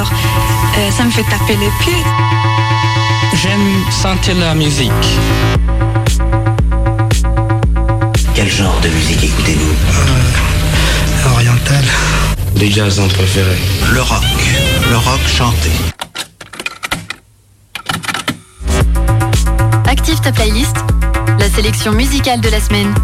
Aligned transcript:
alors 0.00 0.12
euh, 0.78 0.90
ça 0.90 1.04
me 1.04 1.10
fait 1.10 1.24
taper 1.24 1.56
les 1.56 1.70
pieds. 1.80 2.04
J'aime 3.34 3.90
sentir 3.90 4.34
la 4.36 4.54
musique. 4.54 4.90
Quel 8.34 8.48
genre 8.50 8.78
de 8.82 8.88
musique 8.88 9.24
écoutez-vous? 9.24 9.74
Euh, 11.26 11.32
Oriental. 11.34 11.84
Des 12.56 12.70
jazzons 12.70 13.08
préférés. 13.08 13.60
Le 13.92 14.00
rock. 14.00 14.24
Le 14.88 14.96
rock 14.96 15.20
chanté. 15.26 15.70
Active 19.86 20.20
ta 20.20 20.32
playlist, 20.32 20.76
la 21.38 21.50
sélection 21.50 21.92
musicale 21.92 22.40
de 22.40 22.48
la 22.48 22.60
semaine. 22.60 22.94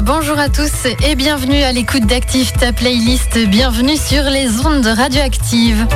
Bonjour 0.00 0.38
à 0.38 0.48
tous 0.48 0.86
et 1.04 1.14
bienvenue 1.14 1.62
à 1.62 1.70
l'écoute 1.70 2.06
d'Active 2.06 2.52
ta 2.52 2.72
playlist. 2.72 3.38
Bienvenue 3.46 3.96
sur 3.96 4.24
les 4.24 4.64
ondes 4.66 4.86
radioactives. 4.86 5.86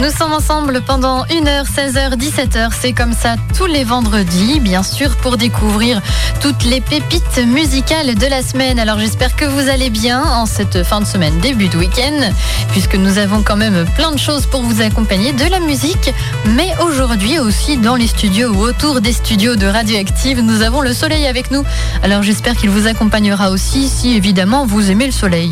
Nous 0.00 0.10
sommes 0.10 0.32
ensemble 0.32 0.82
pendant 0.82 1.24
1h, 1.26 1.66
16h, 1.66 2.16
17h. 2.16 2.70
C'est 2.78 2.92
comme 2.92 3.12
ça 3.12 3.36
tous 3.56 3.66
les 3.66 3.84
vendredis, 3.84 4.60
bien 4.60 4.82
sûr, 4.82 5.16
pour 5.16 5.36
découvrir 5.36 6.02
toutes 6.44 6.64
les 6.64 6.82
pépites 6.82 7.40
musicales 7.46 8.16
de 8.16 8.26
la 8.26 8.42
semaine. 8.42 8.78
Alors 8.78 8.98
j'espère 8.98 9.34
que 9.34 9.46
vous 9.46 9.70
allez 9.70 9.88
bien 9.88 10.22
en 10.22 10.44
cette 10.44 10.82
fin 10.82 11.00
de 11.00 11.06
semaine, 11.06 11.38
début 11.38 11.68
de 11.68 11.78
week-end, 11.78 12.32
puisque 12.70 12.96
nous 12.96 13.16
avons 13.16 13.42
quand 13.42 13.56
même 13.56 13.86
plein 13.96 14.12
de 14.12 14.18
choses 14.18 14.44
pour 14.44 14.60
vous 14.60 14.82
accompagner, 14.82 15.32
de 15.32 15.50
la 15.50 15.58
musique, 15.58 16.12
mais 16.48 16.70
aujourd'hui 16.86 17.38
aussi 17.38 17.78
dans 17.78 17.96
les 17.96 18.08
studios 18.08 18.50
ou 18.50 18.60
autour 18.60 19.00
des 19.00 19.14
studios 19.14 19.56
de 19.56 19.66
Radioactive, 19.66 20.42
nous 20.42 20.60
avons 20.60 20.82
le 20.82 20.92
soleil 20.92 21.26
avec 21.26 21.50
nous. 21.50 21.64
Alors 22.02 22.22
j'espère 22.22 22.54
qu'il 22.56 22.68
vous 22.68 22.86
accompagnera 22.86 23.50
aussi 23.50 23.88
si 23.88 24.14
évidemment 24.14 24.66
vous 24.66 24.90
aimez 24.90 25.06
le 25.06 25.12
soleil. 25.12 25.50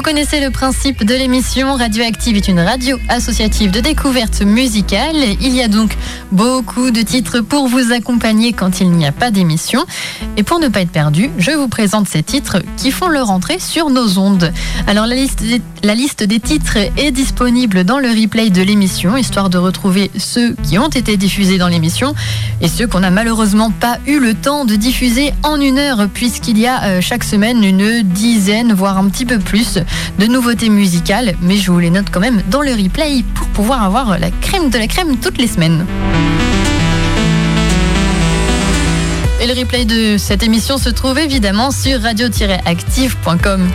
Vous 0.00 0.04
connaissez 0.04 0.40
le 0.40 0.48
principe 0.48 1.04
de 1.04 1.14
l'émission. 1.14 1.74
Radioactive 1.74 2.34
est 2.34 2.48
une 2.48 2.60
radio 2.60 2.96
associative 3.10 3.70
de 3.70 3.80
découverte 3.80 4.40
musicale. 4.40 5.14
Il 5.42 5.54
y 5.54 5.60
a 5.60 5.68
donc 5.68 5.94
beaucoup 6.32 6.90
de 6.90 7.02
titres 7.02 7.40
pour 7.42 7.68
vous 7.68 7.92
accompagner 7.92 8.54
quand 8.54 8.80
il 8.80 8.92
n'y 8.92 9.04
a 9.04 9.12
pas 9.12 9.30
d'émission. 9.30 9.84
Et 10.38 10.42
pour 10.42 10.58
ne 10.58 10.68
pas 10.68 10.80
être 10.80 10.90
perdu, 10.90 11.28
je 11.36 11.50
vous 11.50 11.68
présente 11.68 12.08
ces 12.08 12.22
titres 12.22 12.62
qui 12.78 12.92
font 12.92 13.08
leur 13.08 13.30
entrée 13.30 13.58
sur 13.58 13.90
nos 13.90 14.16
ondes. 14.16 14.50
Alors 14.86 15.04
la 15.04 15.16
liste 15.16 15.42
des, 15.42 15.60
la 15.82 15.94
liste 15.94 16.22
des 16.22 16.40
titres 16.40 16.78
est 16.96 17.10
disponible 17.10 17.84
dans 17.84 17.98
le 17.98 18.08
replay 18.08 18.48
de 18.48 18.62
l'émission, 18.62 19.18
histoire 19.18 19.50
de 19.50 19.58
retrouver 19.58 20.10
ceux 20.16 20.54
qui 20.62 20.78
ont 20.78 20.88
été 20.88 21.18
diffusés 21.18 21.58
dans 21.58 21.68
l'émission 21.68 22.14
et 22.62 22.68
ceux 22.68 22.86
qu'on 22.86 23.00
n'a 23.00 23.10
malheureusement 23.10 23.70
pas 23.70 23.98
eu 24.06 24.18
le 24.18 24.32
temps 24.32 24.64
de 24.64 24.76
diffuser 24.76 25.34
en 25.42 25.60
une 25.60 25.78
heure, 25.78 26.08
puisqu'il 26.12 26.58
y 26.58 26.66
a 26.66 26.84
euh, 26.84 27.00
chaque 27.02 27.24
semaine 27.24 27.62
une 27.62 28.02
dizaine, 28.02 28.72
voire 28.72 28.96
un 28.96 29.08
petit 29.10 29.26
peu 29.26 29.38
plus 29.38 29.78
de 30.18 30.26
nouveautés 30.26 30.68
musicales, 30.68 31.34
mais 31.40 31.56
je 31.56 31.70
vous 31.70 31.78
les 31.78 31.90
note 31.90 32.06
quand 32.10 32.20
même 32.20 32.42
dans 32.48 32.62
le 32.62 32.72
replay 32.72 33.24
pour 33.34 33.46
pouvoir 33.48 33.82
avoir 33.82 34.18
la 34.18 34.30
crème 34.30 34.70
de 34.70 34.78
la 34.78 34.86
crème 34.86 35.16
toutes 35.18 35.38
les 35.38 35.46
semaines. 35.46 35.86
Et 39.40 39.46
le 39.46 39.54
replay 39.58 39.86
de 39.86 40.18
cette 40.18 40.42
émission 40.42 40.76
se 40.76 40.90
trouve 40.90 41.18
évidemment 41.18 41.70
sur 41.70 42.02
radio-active.com. 42.02 43.70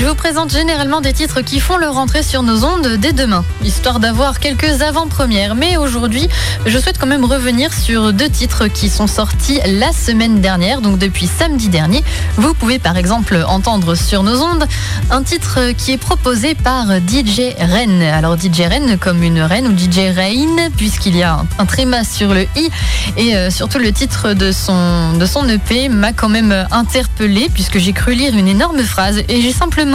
Je 0.00 0.06
vous 0.06 0.14
présente 0.14 0.50
généralement 0.50 1.02
des 1.02 1.12
titres 1.12 1.42
qui 1.42 1.60
font 1.60 1.76
leur 1.76 1.98
entrée 1.98 2.22
sur 2.22 2.42
nos 2.42 2.64
ondes 2.64 2.96
dès 2.96 3.12
demain, 3.12 3.44
histoire 3.62 4.00
d'avoir 4.00 4.40
quelques 4.40 4.80
avant-premières. 4.80 5.54
Mais 5.54 5.76
aujourd'hui, 5.76 6.26
je 6.64 6.78
souhaite 6.78 6.96
quand 6.98 7.06
même 7.06 7.26
revenir 7.26 7.70
sur 7.74 8.14
deux 8.14 8.30
titres 8.30 8.66
qui 8.66 8.88
sont 8.88 9.06
sortis 9.06 9.60
la 9.66 9.92
semaine 9.92 10.40
dernière, 10.40 10.80
donc 10.80 10.96
depuis 10.96 11.26
samedi 11.26 11.68
dernier. 11.68 12.02
Vous 12.38 12.54
pouvez 12.54 12.78
par 12.78 12.96
exemple 12.96 13.44
entendre 13.46 13.94
sur 13.94 14.22
nos 14.22 14.40
ondes 14.40 14.66
un 15.10 15.22
titre 15.22 15.72
qui 15.76 15.92
est 15.92 15.98
proposé 15.98 16.54
par 16.54 16.86
DJ 16.86 17.54
Ren. 17.58 18.00
Alors 18.00 18.38
DJ 18.38 18.60
Ren 18.70 18.96
comme 18.96 19.22
une 19.22 19.42
reine 19.42 19.66
ou 19.66 19.76
DJ 19.76 20.16
Rain, 20.16 20.70
puisqu'il 20.78 21.14
y 21.14 21.22
a 21.22 21.42
un, 21.58 21.66
tréma 21.66 22.04
sur 22.04 22.32
le 22.32 22.46
i. 22.56 22.70
Et 23.18 23.36
euh, 23.36 23.50
surtout 23.50 23.78
le 23.78 23.92
titre 23.92 24.32
de 24.32 24.50
son, 24.50 25.12
de 25.18 25.26
son 25.26 25.46
EP 25.46 25.90
m'a 25.90 26.14
quand 26.14 26.30
même 26.30 26.66
interpellé, 26.70 27.50
puisque 27.52 27.76
j'ai 27.76 27.92
cru 27.92 28.14
lire 28.14 28.34
une 28.34 28.48
énorme 28.48 28.82
phrase 28.82 29.22
et 29.28 29.42
j'ai 29.42 29.52
simplement 29.52 29.89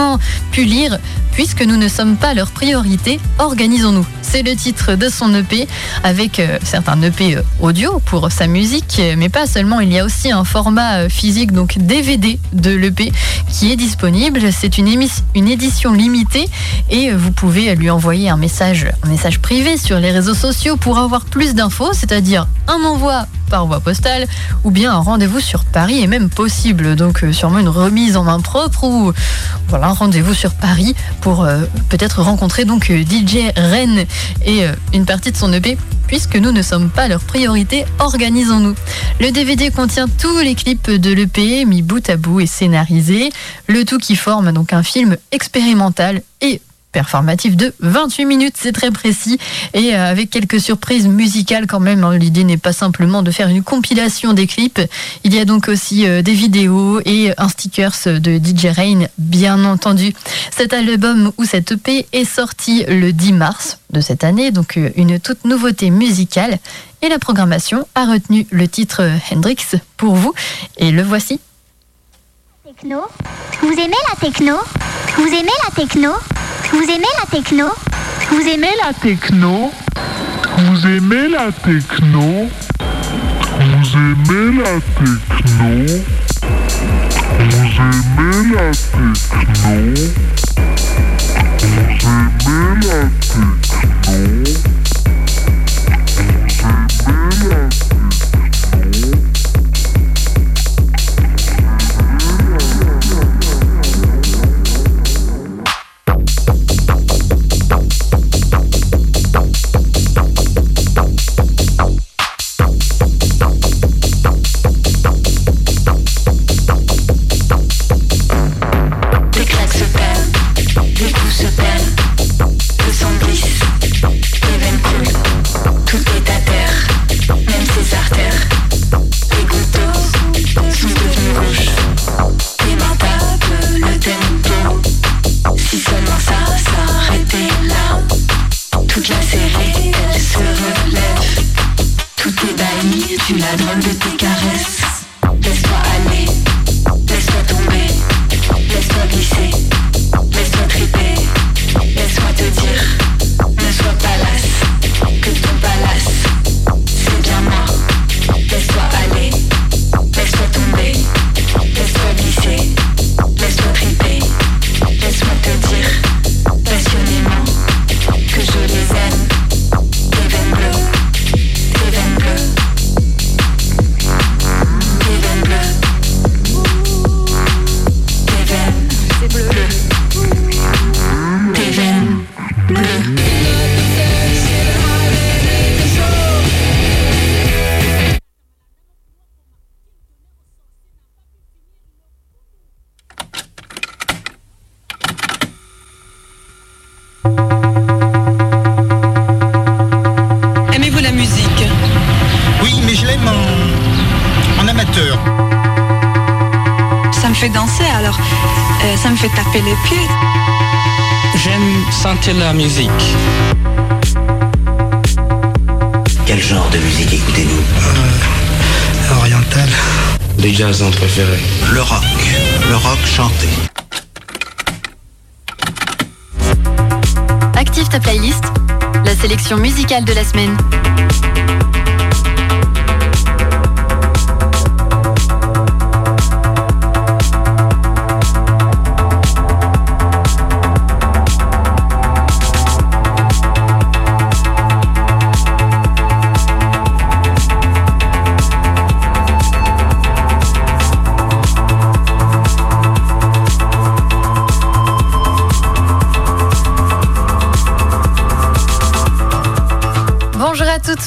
pu 0.52 0.64
lire 0.64 0.98
Puisque 1.36 1.60
nous 1.60 1.76
ne 1.76 1.86
sommes 1.86 2.16
pas 2.16 2.32
leur 2.32 2.50
priorité, 2.50 3.20
organisons-nous. 3.38 4.06
C'est 4.22 4.42
le 4.42 4.56
titre 4.56 4.94
de 4.94 5.10
son 5.10 5.34
EP 5.34 5.68
avec 6.02 6.40
euh, 6.40 6.58
certains 6.64 7.00
EP 7.02 7.36
euh, 7.36 7.42
audio 7.60 8.00
pour 8.06 8.32
sa 8.32 8.46
musique, 8.46 9.02
mais 9.18 9.28
pas 9.28 9.46
seulement, 9.46 9.80
il 9.80 9.92
y 9.92 9.98
a 9.98 10.04
aussi 10.06 10.32
un 10.32 10.44
format 10.44 10.94
euh, 10.94 11.08
physique, 11.10 11.52
donc 11.52 11.76
DVD 11.76 12.40
de 12.54 12.70
l'EP 12.70 13.12
qui 13.50 13.70
est 13.70 13.76
disponible. 13.76 14.50
C'est 14.50 14.78
une, 14.78 14.88
une 15.34 15.48
édition 15.48 15.92
limitée 15.92 16.48
et 16.88 17.12
vous 17.12 17.32
pouvez 17.32 17.74
lui 17.74 17.90
envoyer 17.90 18.30
un 18.30 18.38
message, 18.38 18.86
un 19.02 19.08
message 19.08 19.38
privé 19.38 19.76
sur 19.76 20.00
les 20.00 20.12
réseaux 20.12 20.32
sociaux 20.32 20.78
pour 20.78 20.98
avoir 20.98 21.26
plus 21.26 21.54
d'infos, 21.54 21.92
c'est-à-dire 21.92 22.48
un 22.66 22.82
envoi 22.82 23.26
par 23.46 23.66
voie 23.66 23.80
postale 23.80 24.26
ou 24.64 24.70
bien 24.70 24.92
un 24.92 24.98
rendez-vous 24.98 25.40
sur 25.40 25.64
Paris 25.64 26.02
est 26.02 26.06
même 26.06 26.28
possible. 26.28 26.96
Donc 26.96 27.24
sûrement 27.32 27.58
une 27.58 27.68
remise 27.68 28.16
en 28.16 28.24
main 28.24 28.40
propre 28.40 28.84
ou 28.84 29.12
voilà 29.68 29.88
un 29.88 29.92
rendez-vous 29.92 30.34
sur 30.34 30.52
Paris 30.54 30.94
pour 31.20 31.44
euh, 31.44 31.64
peut-être 31.88 32.22
rencontrer 32.22 32.64
donc 32.64 32.90
euh, 32.90 33.02
DJ 33.02 33.52
Ren 33.56 34.04
et 34.44 34.64
euh, 34.64 34.72
une 34.94 35.06
partie 35.06 35.32
de 35.32 35.36
son 35.36 35.52
EP 35.52 35.76
puisque 36.06 36.36
nous 36.36 36.52
ne 36.52 36.62
sommes 36.62 36.90
pas 36.90 37.08
leur 37.08 37.20
priorité, 37.20 37.84
organisons-nous. 37.98 38.74
Le 39.20 39.30
DVD 39.32 39.70
contient 39.70 40.06
tous 40.06 40.38
les 40.38 40.54
clips 40.54 40.90
de 40.90 41.12
l'EP 41.12 41.64
mis 41.64 41.82
bout 41.82 42.08
à 42.08 42.16
bout 42.16 42.40
et 42.40 42.46
scénarisés, 42.46 43.30
le 43.66 43.84
tout 43.84 43.98
qui 43.98 44.14
forme 44.14 44.52
donc 44.52 44.72
un 44.72 44.84
film 44.84 45.16
expérimental 45.32 46.22
et 46.40 46.60
performatif 46.96 47.58
de 47.58 47.74
28 47.80 48.24
minutes, 48.24 48.54
c'est 48.58 48.72
très 48.72 48.90
précis 48.90 49.38
et 49.74 49.94
euh, 49.94 50.10
avec 50.10 50.30
quelques 50.30 50.58
surprises 50.58 51.06
musicales 51.06 51.66
quand 51.66 51.78
même. 51.78 52.04
Hein. 52.04 52.16
L'idée 52.16 52.42
n'est 52.42 52.56
pas 52.56 52.72
simplement 52.72 53.22
de 53.22 53.30
faire 53.30 53.48
une 53.48 53.62
compilation 53.62 54.32
des 54.32 54.46
clips, 54.46 54.80
il 55.22 55.34
y 55.34 55.38
a 55.38 55.44
donc 55.44 55.68
aussi 55.68 56.06
euh, 56.06 56.22
des 56.22 56.32
vidéos 56.32 57.02
et 57.04 57.34
un 57.36 57.50
stickers 57.50 57.98
de 58.06 58.38
DJ 58.38 58.68
Rain, 58.74 59.08
bien 59.18 59.62
entendu. 59.66 60.14
Cet 60.56 60.72
album 60.72 61.32
ou 61.36 61.44
cette 61.44 61.72
EP 61.72 62.06
est 62.14 62.24
sorti 62.24 62.86
le 62.88 63.12
10 63.12 63.32
mars 63.34 63.78
de 63.90 64.00
cette 64.00 64.24
année, 64.24 64.50
donc 64.50 64.78
euh, 64.78 64.88
une 64.96 65.20
toute 65.20 65.44
nouveauté 65.44 65.90
musicale. 65.90 66.58
Et 67.02 67.10
la 67.10 67.18
programmation 67.18 67.86
a 67.94 68.06
retenu 68.06 68.46
le 68.50 68.66
titre 68.68 69.02
Hendrix 69.30 69.58
pour 69.98 70.14
vous, 70.14 70.32
et 70.78 70.92
le 70.92 71.02
voici. 71.02 71.40
Techno 72.64 73.02
Vous 73.60 73.72
aimez 73.72 74.00
la 74.08 74.16
techno? 74.18 74.54
Vous 75.18 75.28
aimez 75.28 75.56
la 75.66 75.74
techno? 75.74 76.12
Vous 76.72 76.82
aimez 76.82 77.12
la 77.20 77.26
techno? 77.30 77.66
Vous 78.30 78.40
aimez 78.48 78.74
la 78.84 78.92
techno? 78.92 79.72
Vous 80.58 80.86
aimez 80.86 81.28
la 81.28 81.52
techno? 81.52 82.48
Vous 83.58 83.96
aimez 83.96 84.52
la 84.58 84.80
techno? 84.96 85.70
Vous 87.38 87.66
aimez 87.78 88.40
la 88.54 88.70
techno? 88.72 89.76
Vous 92.38 92.46
aimez 92.46 92.80
la 92.82 93.00
techno? 93.20 93.56
La 97.48 97.85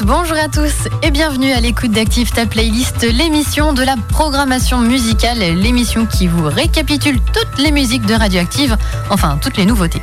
Bonjour 0.05 0.37
à 0.37 0.47
tous 0.47 0.87
et 1.03 1.11
bienvenue 1.11 1.51
à 1.51 1.59
l'écoute 1.59 1.91
d'Active 1.91 2.31
ta 2.31 2.45
playlist, 2.45 3.01
l'émission 3.03 3.73
de 3.73 3.83
la 3.83 3.95
programmation 3.97 4.79
musicale, 4.79 5.39
l'émission 5.39 6.05
qui 6.05 6.27
vous 6.27 6.45
récapitule 6.45 7.19
toutes 7.33 7.59
les 7.59 7.71
musiques 7.71 8.05
de 8.05 8.13
Radioactive, 8.13 8.77
enfin 9.09 9.37
toutes 9.41 9.57
les 9.57 9.65
nouveautés. 9.65 10.01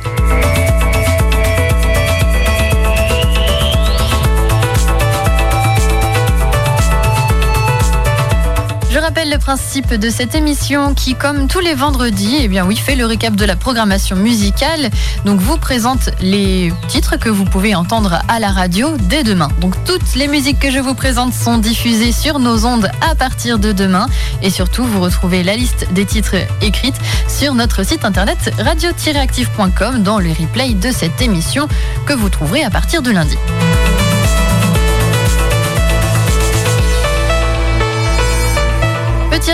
Rappelle 9.17 9.33
le 9.33 9.39
principe 9.39 9.95
de 9.95 10.11
cette 10.11 10.35
émission 10.35 10.93
qui, 10.93 11.15
comme 11.15 11.47
tous 11.47 11.59
les 11.59 11.73
vendredis, 11.73 12.37
eh 12.39 12.47
bien 12.47 12.67
oui, 12.67 12.75
fait 12.75 12.95
le 12.95 13.07
récap 13.07 13.35
de 13.35 13.45
la 13.45 13.55
programmation 13.55 14.15
musicale. 14.15 14.91
Donc 15.25 15.39
vous 15.39 15.57
présente 15.57 16.11
les 16.21 16.71
titres 16.87 17.17
que 17.17 17.27
vous 17.27 17.43
pouvez 17.43 17.73
entendre 17.73 18.21
à 18.27 18.39
la 18.39 18.51
radio 18.51 18.95
dès 19.09 19.23
demain. 19.23 19.47
Donc 19.59 19.73
toutes 19.85 20.13
les 20.13 20.27
musiques 20.27 20.59
que 20.59 20.69
je 20.69 20.77
vous 20.77 20.93
présente 20.93 21.33
sont 21.33 21.57
diffusées 21.57 22.11
sur 22.11 22.37
nos 22.37 22.67
ondes 22.67 22.91
à 23.01 23.15
partir 23.15 23.57
de 23.57 23.71
demain. 23.71 24.05
Et 24.43 24.51
surtout, 24.51 24.83
vous 24.83 25.01
retrouvez 25.01 25.41
la 25.41 25.55
liste 25.55 25.91
des 25.93 26.05
titres 26.05 26.35
écrites 26.61 26.99
sur 27.27 27.55
notre 27.55 27.81
site 27.81 28.05
internet 28.05 28.53
radio-active.com 28.59 30.03
dans 30.03 30.19
le 30.19 30.29
replay 30.29 30.75
de 30.75 30.91
cette 30.91 31.23
émission 31.23 31.67
que 32.05 32.13
vous 32.13 32.29
trouverez 32.29 32.63
à 32.63 32.69
partir 32.69 33.01
de 33.01 33.09
lundi. 33.09 33.37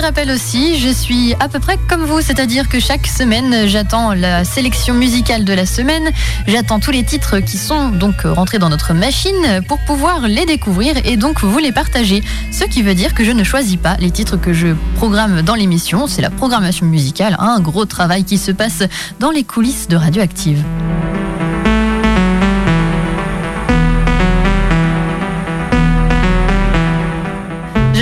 Rappel 0.02 0.32
aussi, 0.32 0.80
je 0.80 0.90
suis 0.90 1.36
à 1.40 1.48
peu 1.48 1.60
près 1.60 1.78
comme 1.88 2.04
vous, 2.04 2.20
c'est-à-dire 2.20 2.68
que 2.68 2.80
chaque 2.80 3.06
semaine, 3.06 3.68
j'attends 3.68 4.14
la 4.14 4.44
sélection 4.44 4.96
musicale 4.96 5.46
de 5.46 5.54
la 5.54 5.66
semaine, 5.66 6.10
j'attends 6.48 6.80
tous 6.80 6.92
les 6.92 7.04
titres 7.04 7.40
qui 7.40 7.58
sont 7.58 7.90
donc 7.90 8.24
rentrés 8.24 8.60
dans 8.60 8.70
notre 8.70 8.94
machine 8.94 9.62
pour 9.68 9.80
pouvoir 9.86 10.28
les 10.28 10.46
découvrir 10.46 10.96
et 11.06 11.16
donc 11.16 11.42
vous 11.42 11.58
les 11.60 11.72
partager. 11.72 12.24
Ce 12.52 12.66
qui 12.66 12.82
veut 12.82 12.96
dire 12.96 13.14
que 13.14 13.24
je 13.24 13.32
ne 13.32 13.44
choisis 13.44 13.78
pas 13.78 13.96
les 14.00 14.10
titres 14.12 14.36
que 14.36 14.52
je 14.52 14.70
programme 14.96 15.42
dans 15.42 15.56
l'émission, 15.56 16.08
c'est 16.08 16.22
la 16.22 16.32
programmation 16.32 16.86
musicale, 16.86 17.38
un 17.40 17.60
gros 17.60 17.86
travail 17.86 18.24
qui 18.24 18.40
se 18.40 18.52
passe 18.52 18.84
dans 19.20 19.32
les 19.32 19.44
coulisses 19.44 19.88
de 19.88 19.96
Radioactive. 19.96 20.64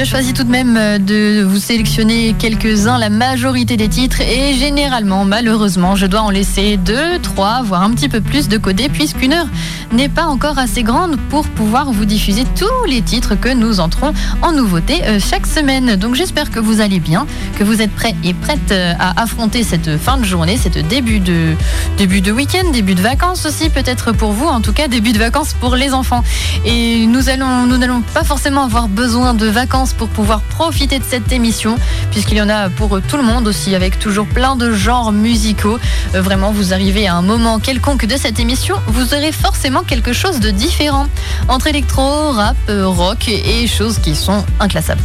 Je 0.02 0.08
choisis 0.08 0.34
tout 0.34 0.44
de 0.44 0.50
même 0.50 0.78
euh, 0.78 0.98
de 0.98 1.44
vous 1.44 1.60
sélectionner 1.60 2.34
quelques-uns, 2.34 2.98
la 2.98 3.12
majorité 3.12 3.78
des 3.78 3.88
titres, 3.88 4.20
et 4.20 4.56
généralement, 4.56 5.26
malheureusement, 5.26 5.96
je 5.96 6.08
dois 6.08 6.22
en 6.22 6.32
laisser 6.32 6.78
deux, 6.78 7.20
trois, 7.22 7.62
voire 7.62 7.84
un 7.84 7.92
petit 7.92 8.10
peu 8.10 8.20
plus 8.20 8.48
de 8.48 8.58
codés, 8.58 8.90
puisqu'une 8.90 9.32
heure 9.32 9.46
n'est 9.92 10.10
pas 10.10 10.26
encore 10.26 10.58
assez 10.58 10.82
grande 10.82 11.18
pour 11.30 11.48
pouvoir 11.48 11.92
vous 11.92 12.06
diffuser 12.06 12.46
tous 12.56 12.90
les 12.90 13.04
titres 13.04 13.36
que 13.40 13.54
nous 13.54 13.80
entrons 13.80 14.12
en 14.42 14.54
nouveauté 14.54 15.04
euh, 15.04 15.20
chaque 15.20 15.46
semaine. 15.46 15.96
Donc 15.98 16.16
j'espère 16.16 16.50
que 16.50 16.60
vous 16.60 16.82
allez 16.82 17.00
bien, 17.00 17.28
que 17.60 17.64
vous 17.64 17.80
êtes 17.84 17.92
prêts 17.92 18.16
et 18.24 18.34
prêtes 18.34 18.72
euh, 18.72 18.94
à 19.00 19.22
affronter 19.22 19.62
cette 19.62 19.98
fin 19.98 20.18
de 20.18 20.26
journée, 20.26 20.58
cette 20.58 20.88
début 20.88 21.20
de, 21.20 21.54
début 22.00 22.22
de 22.22 22.32
week-end, 22.32 22.72
début 22.72 22.96
de 22.96 23.02
vacances 23.02 23.46
aussi, 23.46 23.70
peut-être 23.70 24.14
pour 24.14 24.32
vous, 24.32 24.48
en 24.48 24.62
tout 24.62 24.74
cas 24.74 24.88
début 24.88 25.12
de 25.12 25.20
vacances 25.20 25.54
pour 25.54 25.76
les 25.76 25.94
enfants. 25.94 26.24
Et 26.66 27.06
nous 27.06 27.30
allons, 27.30 27.68
nous 27.68 27.78
n'allons 27.78 28.02
pas 28.16 28.24
forcément 28.24 28.64
avoir 28.64 28.88
besoin 28.88 29.36
de 29.36 29.46
vacances 29.46 29.91
pour 29.94 30.10
pouvoir 30.10 30.42
profiter 30.42 31.00
de 31.00 31.04
cette 31.04 31.32
émission, 31.32 31.76
puisqu'il 32.12 32.38
y 32.38 32.42
en 32.42 32.50
a 32.50 32.70
pour 32.70 33.02
tout 33.02 33.18
le 33.18 33.24
monde 33.24 33.48
aussi, 33.48 33.76
avec 33.76 34.00
toujours 34.00 34.28
plein 34.28 34.56
de 34.56 34.72
genres 34.72 35.12
musicaux. 35.12 35.80
Euh, 36.16 36.22
vraiment, 36.22 36.52
vous 36.52 36.74
arrivez 36.74 37.08
à 37.08 37.16
un 37.16 37.22
moment 37.22 37.60
quelconque 37.60 38.06
de 38.06 38.18
cette 38.18 38.40
émission, 38.40 38.76
vous 38.88 39.14
aurez 39.14 39.32
forcément 39.32 39.84
quelque 39.84 40.14
chose 40.14 40.40
de 40.40 40.52
différent 40.52 41.08
entre 41.48 41.68
électro, 41.68 42.32
rap, 42.32 42.56
euh, 42.70 42.88
rock 42.88 43.28
et 43.28 43.68
choses 43.68 44.00
qui 44.00 44.16
sont 44.16 44.44
inclassables. 44.60 45.02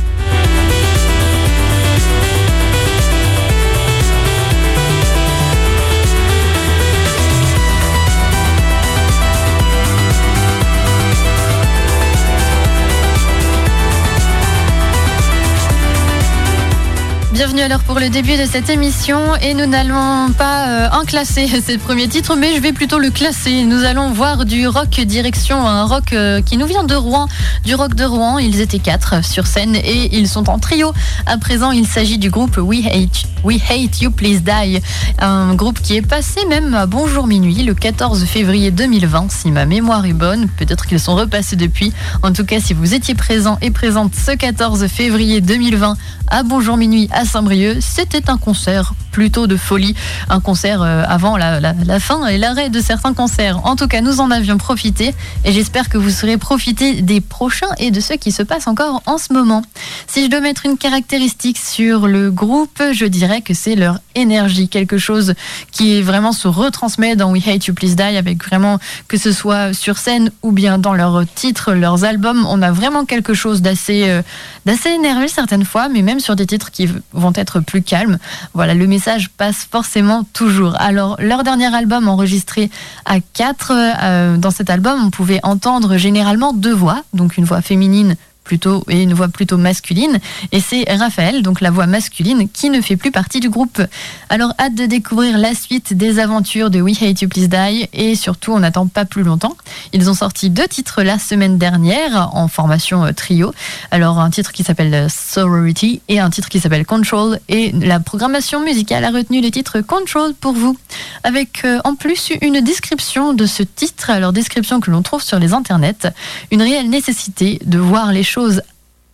Bienvenue 17.37 17.61
alors 17.61 17.81
pour 17.81 18.01
le 18.01 18.09
début 18.09 18.39
de 18.39 18.47
cette 18.47 18.71
émission 18.71 19.37
et 19.43 19.53
nous 19.53 19.67
n'allons 19.67 20.33
pas 20.33 20.69
euh, 20.69 20.89
enclasser 20.99 21.47
ces 21.63 21.77
premiers 21.77 22.09
titres 22.09 22.35
mais 22.35 22.55
je 22.55 22.63
vais 22.63 22.73
plutôt 22.73 22.99
le 22.99 23.11
classer. 23.11 23.65
Nous 23.65 23.85
allons 23.85 24.11
voir 24.11 24.47
du 24.47 24.67
rock 24.67 24.99
direction 25.03 25.67
un 25.67 25.85
rock 25.85 26.15
euh, 26.15 26.41
qui 26.41 26.57
nous 26.57 26.65
vient 26.65 26.85
de 26.85 26.95
Rouen, 26.95 27.29
du 27.63 27.75
rock 27.75 27.95
de 27.95 28.05
Rouen. 28.05 28.39
Ils 28.39 28.63
étaient 28.63 28.79
quatre 28.79 29.23
sur 29.23 29.47
scène 29.47 29.77
et 29.77 30.17
ils 30.17 30.29
sont 30.29 30.49
en 30.49 30.59
trio. 30.59 30.95
À 31.27 31.37
présent, 31.37 31.73
il 31.73 31.87
s'agit 31.87 32.17
du 32.17 32.31
groupe 32.31 32.57
We 32.57 32.87
Hate, 32.87 33.27
We 33.45 33.61
Hate 33.69 34.01
You 34.01 34.11
Please 34.13 34.41
Die, 34.41 34.81
un 35.19 35.55
groupe 35.55 35.83
qui 35.83 35.95
est 35.95 36.07
passé 36.07 36.41
même 36.49 36.73
à 36.73 36.87
Bonjour 36.87 37.27
Minuit 37.27 37.65
le 37.65 37.75
14 37.75 38.25
février 38.25 38.71
2020 38.71 39.31
si 39.31 39.51
ma 39.51 39.67
mémoire 39.67 40.07
est 40.07 40.15
bonne. 40.15 40.49
Peut-être 40.57 40.87
qu'ils 40.87 41.01
sont 41.01 41.15
repassés 41.15 41.57
depuis. 41.57 41.93
En 42.23 42.33
tout 42.33 42.47
cas, 42.47 42.61
si 42.61 42.73
vous 42.73 42.95
étiez 42.95 43.15
présent 43.15 43.59
et 43.61 43.71
présente 43.71 44.15
ce 44.15 44.33
14 44.33 44.87
février 44.87 45.43
2020 45.43 45.99
à 46.29 46.43
Bonjour 46.43 46.79
Minuit 46.79 47.11
à 47.13 47.26
Saint-Brieuc, 47.27 47.79
c'était 47.81 48.31
un 48.31 48.39
concert 48.39 48.95
plutôt 49.13 49.47
de 49.47 49.57
folie. 49.57 49.95
Un 50.29 50.41
concert 50.41 50.83
euh, 50.83 51.03
avant 51.09 51.37
la, 51.37 51.75
fin 52.01 52.27
et 52.27 52.39
l'arrêt 52.39 52.69
de 52.69 52.81
certains 52.81 53.15
concerts. 53.15 53.65
En 53.65 53.75
tout 53.75 53.89
cas, 53.89 54.01
nous 54.01 54.21
en 54.21 54.31
avions 54.31 54.59
profité 54.59 55.15
et 55.45 55.53
j'espère 55.53 55.89
que 55.89 55.97
vous 55.97 56.11
saurez 56.11 56.37
profiter 56.37 57.01
des 57.01 57.21
prochains 57.21 57.71
et 57.79 57.91
de 57.91 58.01
ceux 58.01 58.17
qui 58.17 58.31
se 58.31 58.43
passent 58.43 58.67
encore 58.67 59.03
en 59.07 59.19
ce 59.19 59.33
moment. 59.33 59.63
Si 60.07 60.25
je 60.25 60.31
dois 60.31 60.41
mettre 60.41 60.67
une 60.67 60.77
caractéristique 60.77 61.59
sur 61.59 62.07
le 62.07 62.31
groupe, 62.31 62.83
je 62.93 63.07
dirais 63.07 63.41
que 63.41 63.55
c'est 63.55 63.75
leur 63.75 64.01
énergie, 64.15 64.69
quelque 64.69 64.99
chose 64.99 65.35
qui 65.73 66.03
vraiment 66.03 66.33
se 66.33 66.49
retransmet 66.49 67.17
dans 67.17 67.31
We 67.31 67.47
Hate 67.47 67.67
You 67.67 67.75
Please 67.75 67.97
Die 67.97 68.03
avec 68.03 68.45
vraiment 68.45 68.79
que 69.09 69.17
ce 69.17 69.33
soit 69.33 69.73
sur 69.73 69.99
scène 69.99 70.31
ou 70.43 70.53
bien 70.53 70.79
dans 70.79 70.95
leurs 70.95 71.25
titres, 71.35 71.73
leurs 71.73 72.05
albums, 72.05 72.47
on 72.49 72.63
a 72.63 72.71
vraiment 72.71 73.05
quelque 73.05 73.35
chose 73.35 73.63
d'assez 73.63 74.09
euh, 74.09 74.23
d'assez 74.67 74.91
énervé 74.91 75.29
certaines 75.29 75.65
fois, 75.65 75.89
mais 75.89 76.03
même 76.03 76.21
sur 76.21 76.37
des 76.37 76.47
titres 76.47 76.71
qui 76.71 76.89
vont 77.17 77.33
être 77.35 77.61
plus 77.61 77.83
calmes. 77.83 78.19
Voilà, 78.55 78.75
le 78.75 78.87
message 78.87 79.31
passe 79.31 79.67
forcément 79.69 80.25
toujours. 80.33 80.81
Alors, 80.81 81.17
leur 81.19 81.43
dernier 81.43 81.75
album 81.75 82.09
enregistré 82.09 82.71
à 83.05 83.17
4, 83.21 84.37
dans 84.37 84.51
cet 84.51 84.71
album, 84.71 85.01
on 85.05 85.11
pouvait 85.11 85.41
entendre 85.43 85.97
généralement 85.97 86.53
deux 86.53 86.75
voix, 86.75 87.03
donc 87.13 87.37
une 87.37 87.45
voix 87.45 87.63
féminine 87.63 88.17
plutôt 88.47 88.85
et 88.89 89.03
une 89.03 89.13
voix 89.13 89.29
plutôt 89.29 89.59
masculine. 89.59 90.19
Et 90.53 90.61
c'est 90.61 90.85
Raphaël 90.89 91.43
donc 91.43 91.61
la 91.61 91.71
voix 91.71 91.87
masculine 91.87 92.49
qui 92.49 92.71
ne 92.71 92.81
fait 92.81 92.97
plus 92.97 93.11
partie 93.11 93.41
du 93.41 93.51
groupe. 93.51 93.83
Alors 94.31 94.53
hâte 94.59 94.75
de 94.75 94.87
découvrir 94.87 95.37
la 95.37 95.55
suite 95.55 95.93
des 95.95 96.21
aventures 96.21 96.71
de 96.71 96.81
We 96.81 97.03
Hate 97.03 97.21
You 97.23 97.29
Please 97.29 97.49
Die. 97.49 97.89
Et 97.93 98.15
surtout 98.15 98.53
on 98.53 98.61
n'attend 98.61 98.87
pas 98.87 99.05
plus 99.05 99.25
longtemps. 99.25 99.57
Ils 99.93 100.09
ont 100.09 100.15
sorti 100.15 100.49
deux 100.49 100.69
titres 100.69 101.03
la 101.03 101.19
semaine 101.19 101.59
dernière 101.59 102.31
en 102.35 102.47
formation 102.49 103.05
euh, 103.05 103.13
trio. 103.13 103.53
Alors 103.91 104.21
un 104.21 104.31
titre 104.31 104.53
qui 104.53 104.63
s'appelle 104.63 104.95
euh, 104.95 105.09
Sorority 105.09 106.01
et 106.09 106.21
un 106.21 106.31
titre 106.31 106.49
qui 106.49 106.61
s'appelle 106.61 106.87
Control. 106.87 107.41
Et 107.49 107.73
la 107.73 107.99
programmation 107.99 108.61
musicale 108.61 109.05
a 109.05 109.11
retenu 109.11 109.41
le 109.41 109.51
titre 109.51 109.81
Control 109.81 110.35
pour 110.35 110.53
vous. 110.53 110.77
Avec 111.25 111.65
euh, 111.65 111.81
en 111.85 111.97
plus 111.97 112.31
une 112.41 112.61
description 112.61 113.35
de 113.35 113.47
ce 113.47 113.65
titre. 113.65 114.11
Alors 114.11 114.33
description 114.33 114.79
que 114.81 114.91
l'on 114.91 115.03
trouve 115.03 115.23
sur 115.23 115.41
les 115.41 115.53
internets. 115.53 116.07
Une 116.53 116.63
réelle 116.63 116.89
nécessité 116.89 117.61
de 117.65 117.79
voir 117.79 118.13
les 118.13 118.23
choses 118.23 118.36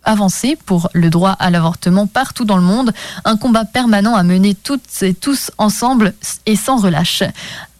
avancer 0.03 0.57
pour 0.65 0.89
le 0.93 1.09
droit 1.09 1.31
à 1.31 1.49
l'avortement 1.49 2.07
partout 2.07 2.45
dans 2.45 2.57
le 2.57 2.63
monde, 2.63 2.93
un 3.25 3.37
combat 3.37 3.65
permanent 3.65 4.15
à 4.15 4.23
mener 4.23 4.55
toutes 4.55 5.01
et 5.01 5.13
tous 5.13 5.51
ensemble 5.57 6.13
et 6.45 6.55
sans 6.55 6.77
relâche. 6.77 7.23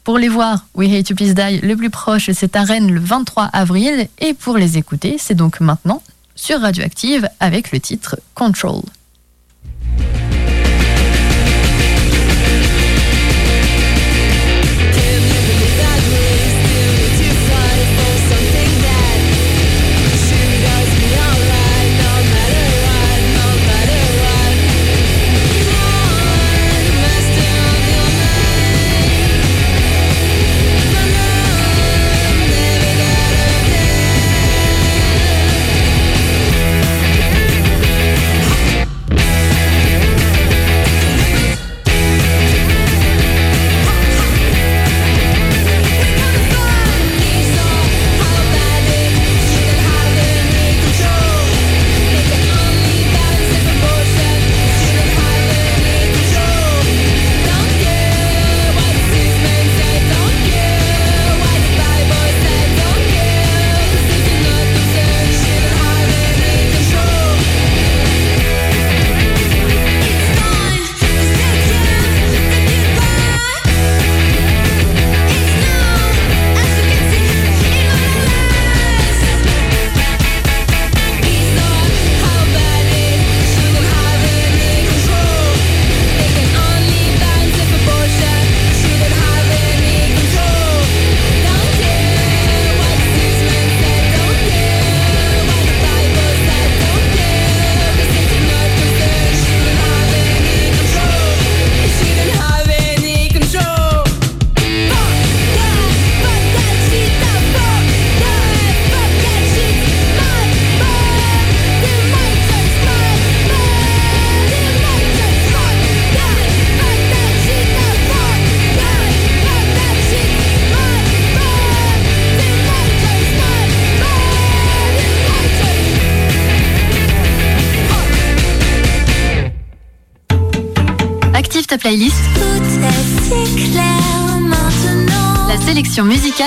Pour 0.03 0.17
les 0.17 0.29
voir, 0.29 0.65
We 0.75 0.91
Hate 0.91 1.09
You 1.09 1.15
Please 1.15 1.33
Die, 1.33 1.59
le 1.61 1.75
plus 1.75 1.89
proche, 1.89 2.29
c'est 2.33 2.55
à 2.55 2.63
Rennes 2.63 2.91
le 2.91 2.99
23 2.99 3.45
avril. 3.45 4.07
Et 4.19 4.33
pour 4.33 4.57
les 4.57 4.77
écouter, 4.77 5.15
c'est 5.17 5.33
donc 5.33 5.61
maintenant 5.61 6.01
sur 6.35 6.59
Radioactive 6.59 7.29
avec 7.39 7.71
le 7.71 7.79
titre 7.79 8.17
Control. 8.35 8.81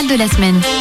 De 0.07 0.17
la 0.17 0.29
semaine. 0.29 0.76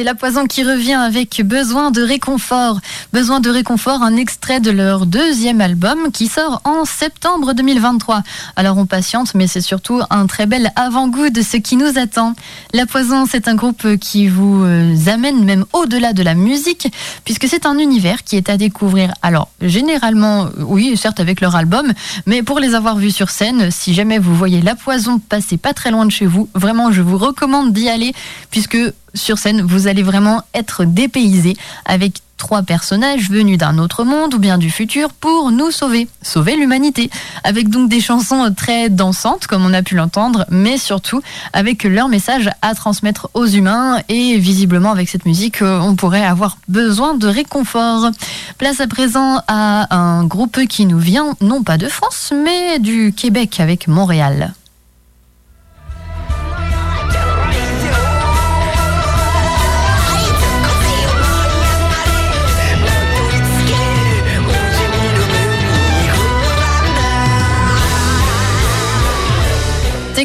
C'est 0.00 0.04
la 0.04 0.14
poison 0.14 0.46
qui 0.46 0.64
revient 0.64 0.94
avec 0.94 1.42
Besoin 1.44 1.90
de 1.90 2.00
réconfort. 2.00 2.80
Besoin 3.12 3.40
de 3.40 3.50
réconfort, 3.50 4.02
un 4.02 4.16
extrait 4.16 4.58
de 4.58 4.70
leur 4.70 5.04
deuxième 5.04 5.60
album 5.60 6.10
qui 6.10 6.26
sort 6.26 6.62
en 6.64 6.86
septembre 6.86 7.52
2023. 7.52 8.22
Alors 8.56 8.78
on 8.78 8.86
patiente, 8.86 9.34
mais 9.34 9.46
c'est 9.46 9.60
surtout 9.60 10.00
un 10.08 10.26
très 10.26 10.46
bel 10.46 10.72
avant-goût 10.74 11.28
de 11.28 11.42
ce 11.42 11.58
qui 11.58 11.76
nous 11.76 11.98
attend. 11.98 12.32
La 12.72 12.86
poison, 12.86 13.26
c'est 13.30 13.46
un 13.46 13.54
groupe 13.54 13.96
qui 13.96 14.28
vous 14.28 14.64
euh, 14.64 14.96
amène 15.06 15.44
même 15.44 15.66
au-delà 15.74 16.14
de 16.14 16.22
la 16.22 16.34
musique, 16.34 16.90
puisque 17.26 17.46
c'est 17.46 17.66
un 17.66 17.76
univers 17.76 18.24
qui 18.24 18.36
est 18.36 18.48
à 18.48 18.56
découvrir. 18.56 19.12
Alors 19.20 19.50
généralement, 19.60 20.48
oui, 20.60 20.96
certes 20.96 21.20
avec 21.20 21.42
leur 21.42 21.56
album, 21.56 21.92
mais 22.24 22.42
pour 22.42 22.58
les 22.58 22.74
avoir 22.74 22.96
vus 22.96 23.10
sur 23.10 23.28
scène, 23.28 23.70
si 23.70 23.92
jamais 23.92 24.18
vous 24.18 24.34
voyez 24.34 24.62
la 24.62 24.76
poison 24.76 25.18
passer 25.18 25.58
pas 25.58 25.74
très 25.74 25.90
loin 25.90 26.06
de 26.06 26.10
chez 26.10 26.24
vous, 26.24 26.48
vraiment 26.54 26.90
je 26.90 27.02
vous 27.02 27.18
recommande 27.18 27.74
d'y 27.74 27.90
aller, 27.90 28.14
puisque 28.50 28.78
sur 29.14 29.38
scène, 29.38 29.62
vous 29.62 29.86
allez 29.86 30.02
vraiment 30.02 30.42
être 30.54 30.84
dépaysé 30.84 31.56
avec 31.84 32.20
trois 32.40 32.62
personnages 32.62 33.30
venus 33.30 33.58
d'un 33.58 33.78
autre 33.78 34.02
monde 34.02 34.34
ou 34.34 34.38
bien 34.38 34.58
du 34.58 34.70
futur 34.70 35.12
pour 35.12 35.52
nous 35.52 35.70
sauver, 35.70 36.08
sauver 36.22 36.56
l'humanité, 36.56 37.10
avec 37.44 37.68
donc 37.68 37.88
des 37.88 38.00
chansons 38.00 38.52
très 38.56 38.88
dansantes 38.88 39.46
comme 39.46 39.64
on 39.64 39.74
a 39.74 39.82
pu 39.82 39.94
l'entendre, 39.94 40.46
mais 40.50 40.78
surtout 40.78 41.20
avec 41.52 41.84
leur 41.84 42.08
message 42.08 42.50
à 42.62 42.74
transmettre 42.74 43.28
aux 43.34 43.46
humains 43.46 44.00
et 44.08 44.38
visiblement 44.38 44.90
avec 44.90 45.08
cette 45.08 45.26
musique 45.26 45.60
euh, 45.60 45.78
on 45.80 45.94
pourrait 45.94 46.24
avoir 46.24 46.56
besoin 46.66 47.14
de 47.14 47.28
réconfort. 47.28 48.10
Place 48.56 48.80
à 48.80 48.86
présent 48.86 49.42
à 49.46 49.94
un 49.94 50.24
groupe 50.24 50.66
qui 50.66 50.86
nous 50.86 50.98
vient 50.98 51.36
non 51.42 51.62
pas 51.62 51.76
de 51.76 51.88
France 51.88 52.32
mais 52.34 52.78
du 52.78 53.12
Québec 53.14 53.60
avec 53.60 53.86
Montréal. 53.86 54.54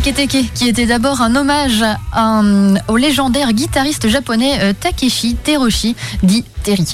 Teke 0.02 0.52
qui 0.54 0.68
était 0.68 0.86
d'abord 0.86 1.22
un 1.22 1.36
hommage 1.36 1.84
au 2.90 2.98
légendaire 2.98 3.54
guitariste 3.54 4.10
japonais 4.10 4.60
euh, 4.62 4.74
Takeshi 4.78 5.36
Teroshi, 5.36 5.96
dit 6.22 6.44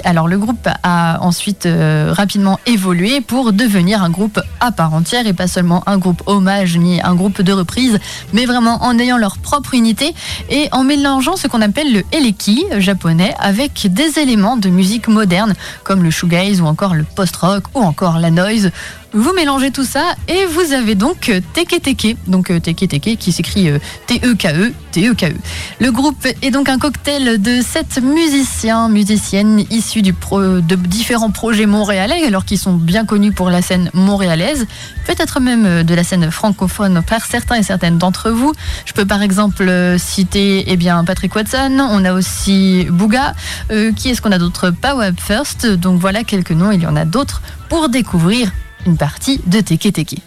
Alors 0.03 0.27
le 0.27 0.37
groupe 0.37 0.67
a 0.83 1.19
ensuite 1.21 1.65
euh, 1.65 2.11
rapidement 2.13 2.59
évolué 2.65 3.21
pour 3.21 3.53
devenir 3.53 4.03
un 4.03 4.09
groupe 4.09 4.41
à 4.59 4.71
part 4.73 4.93
entière 4.93 5.25
et 5.27 5.33
pas 5.33 5.47
seulement 5.47 5.81
un 5.85 5.97
groupe 5.97 6.21
hommage 6.25 6.77
ni 6.77 7.01
un 7.01 7.15
groupe 7.15 7.41
de 7.41 7.53
reprise, 7.53 7.97
mais 8.33 8.45
vraiment 8.45 8.83
en 8.83 8.99
ayant 8.99 9.17
leur 9.17 9.37
propre 9.37 9.73
unité 9.73 10.13
et 10.49 10.67
en 10.73 10.83
mélangeant 10.83 11.37
ce 11.37 11.47
qu'on 11.47 11.61
appelle 11.61 11.93
le 11.93 12.03
eleki 12.11 12.65
japonais 12.79 13.33
avec 13.39 13.87
des 13.89 14.19
éléments 14.19 14.57
de 14.57 14.69
musique 14.69 15.07
moderne 15.07 15.53
comme 15.85 16.03
le 16.03 16.11
shoegaze 16.11 16.59
ou 16.59 16.65
encore 16.65 16.93
le 16.93 17.03
post-rock 17.03 17.63
ou 17.73 17.79
encore 17.79 18.19
la 18.19 18.29
noise. 18.29 18.71
Vous 19.13 19.33
mélangez 19.33 19.71
tout 19.71 19.83
ça 19.83 20.15
et 20.29 20.45
vous 20.45 20.71
avez 20.71 20.95
donc 20.95 21.31
Teke 21.53 21.81
Teke, 21.81 22.15
donc 22.27 22.49
euh, 22.49 22.61
Teke 22.61 22.87
Teke 22.87 23.17
qui 23.17 23.33
s'écrit 23.33 23.69
euh, 23.69 23.77
T-E-K-E, 24.07 24.71
T-E-K-E. 24.91 25.35
Le 25.81 25.91
groupe 25.91 26.25
est 26.41 26.51
donc 26.51 26.69
un 26.69 26.79
cocktail 26.79 27.41
de 27.41 27.61
sept 27.61 28.01
musiciens, 28.01 28.87
musiciennes 28.87 29.60
du 30.01 30.13
pro- 30.13 30.61
de 30.61 30.75
différents 30.75 31.31
projets 31.31 31.65
montréalais, 31.65 32.23
alors 32.25 32.45
qu'ils 32.45 32.57
sont 32.57 32.73
bien 32.73 33.05
connus 33.05 33.31
pour 33.31 33.49
la 33.49 33.61
scène 33.61 33.89
montréalaise, 33.93 34.65
peut-être 35.05 35.39
même 35.39 35.65
euh, 35.65 35.83
de 35.83 35.93
la 35.93 36.03
scène 36.03 36.29
francophone 36.31 37.01
par 37.05 37.25
certains 37.25 37.55
et 37.55 37.63
certaines 37.63 37.97
d'entre 37.97 38.29
vous. 38.31 38.53
Je 38.85 38.93
peux 38.93 39.05
par 39.05 39.21
exemple 39.21 39.67
euh, 39.67 39.97
citer 39.97 40.63
eh 40.67 40.77
bien, 40.77 41.03
Patrick 41.03 41.35
Watson, 41.35 41.77
on 41.79 42.05
a 42.05 42.13
aussi 42.13 42.87
Bouga, 42.89 43.33
euh, 43.71 43.91
qui 43.91 44.09
est-ce 44.09 44.21
qu'on 44.21 44.31
a 44.31 44.37
d'autre? 44.39 44.69
Power 44.69 45.11
First, 45.17 45.65
donc 45.65 45.99
voilà 45.99 46.23
quelques 46.23 46.51
noms, 46.51 46.71
il 46.71 46.81
y 46.81 46.87
en 46.87 46.95
a 46.95 47.05
d'autres 47.05 47.41
pour 47.69 47.89
découvrir 47.89 48.51
une 48.85 48.97
partie 48.97 49.41
de 49.45 49.61
Teke 49.61 49.93
Teke. 49.93 50.19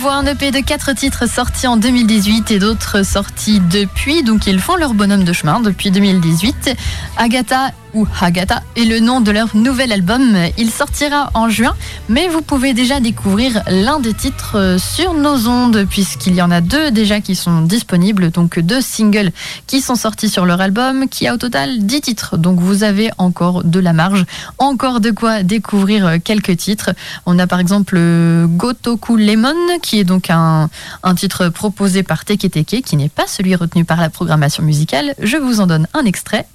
Je 0.00 0.02
vois 0.02 0.14
un 0.14 0.24
EP 0.24 0.50
de 0.50 0.60
quatre 0.60 0.94
titres 0.94 1.28
sortis 1.28 1.66
en 1.66 1.76
2018 1.76 2.52
et 2.52 2.58
d'autres 2.58 3.04
sortis 3.04 3.60
depuis, 3.60 4.22
donc 4.22 4.46
ils 4.46 4.58
font 4.58 4.76
leur 4.76 4.94
bonhomme 4.94 5.24
de 5.24 5.32
chemin 5.34 5.60
depuis 5.60 5.90
2018. 5.90 6.74
Agatha 7.18 7.72
ou 7.94 8.06
Agatha 8.20 8.62
est 8.76 8.84
le 8.84 9.00
nom 9.00 9.20
de 9.20 9.30
leur 9.30 9.56
nouvel 9.56 9.92
album. 9.92 10.36
Il 10.58 10.70
sortira 10.70 11.30
en 11.34 11.48
juin, 11.48 11.74
mais 12.08 12.28
vous 12.28 12.42
pouvez 12.42 12.74
déjà 12.74 13.00
découvrir 13.00 13.62
l'un 13.68 14.00
des 14.00 14.14
titres 14.14 14.56
euh, 14.56 14.78
sur 14.78 15.14
nos 15.14 15.48
ondes, 15.48 15.86
puisqu'il 15.88 16.34
y 16.34 16.42
en 16.42 16.50
a 16.50 16.60
deux 16.60 16.90
déjà 16.90 17.20
qui 17.20 17.34
sont 17.34 17.62
disponibles, 17.62 18.30
donc 18.30 18.58
deux 18.58 18.80
singles 18.80 19.32
qui 19.66 19.80
sont 19.80 19.94
sortis 19.94 20.28
sur 20.28 20.46
leur 20.46 20.60
album, 20.60 21.08
qui 21.08 21.26
a 21.26 21.34
au 21.34 21.36
total 21.36 21.78
10 21.84 22.00
titres. 22.00 22.36
Donc 22.36 22.60
vous 22.60 22.82
avez 22.82 23.10
encore 23.18 23.64
de 23.64 23.80
la 23.80 23.92
marge, 23.92 24.24
encore 24.58 25.00
de 25.00 25.10
quoi 25.10 25.42
découvrir 25.42 26.06
euh, 26.06 26.16
quelques 26.22 26.56
titres. 26.56 26.90
On 27.26 27.38
a 27.38 27.46
par 27.46 27.60
exemple 27.60 27.94
euh, 27.96 28.46
Gotoku 28.46 29.16
Lemon, 29.16 29.54
qui 29.82 29.98
est 29.98 30.04
donc 30.04 30.30
un, 30.30 30.68
un 31.02 31.14
titre 31.14 31.48
proposé 31.48 32.02
par 32.02 32.24
Teke 32.24 32.50
Teke, 32.50 32.82
qui 32.84 32.96
n'est 32.96 33.08
pas 33.08 33.26
celui 33.26 33.54
retenu 33.54 33.84
par 33.84 34.00
la 34.00 34.10
programmation 34.10 34.62
musicale. 34.62 35.14
Je 35.20 35.36
vous 35.36 35.60
en 35.60 35.66
donne 35.66 35.86
un 35.94 36.04
extrait. 36.04 36.46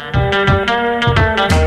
Thank 0.00 1.52
you. 1.52 1.59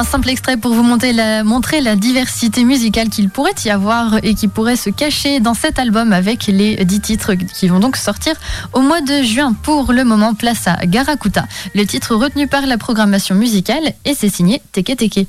Un 0.00 0.04
simple 0.04 0.30
extrait 0.30 0.56
pour 0.56 0.72
vous 0.72 0.82
montrer 0.82 1.12
la, 1.12 1.94
diversité 1.94 2.64
musicale 2.64 3.10
qu'il 3.10 3.28
pourrait 3.28 3.52
y 3.66 3.68
avoir 3.68 4.16
et 4.24 4.34
qui 4.34 4.48
pourrait 4.48 4.76
se 4.76 4.88
cacher 4.88 5.40
dans 5.40 5.52
cet 5.52 5.78
album 5.78 6.14
avec 6.14 6.46
les 6.46 6.82
10 6.82 7.00
titres 7.00 7.34
qui 7.34 7.68
vont 7.68 7.80
donc 7.80 7.98
sortir 7.98 8.32
au 8.72 8.80
mois 8.80 9.02
de 9.02 9.22
juin. 9.22 9.52
Pour 9.52 9.92
le 9.92 10.04
moment, 10.04 10.32
place 10.32 10.66
à 10.66 10.86
Garakuta, 10.86 11.44
le 11.74 11.84
titre 11.84 12.14
retenu 12.14 12.48
par 12.48 12.64
la 12.64 12.78
programmation 12.78 13.34
musicale 13.34 13.92
et 14.06 14.14
c'est 14.14 14.30
signé 14.30 14.62
Teke 14.72 14.96
Teke. 14.96 15.26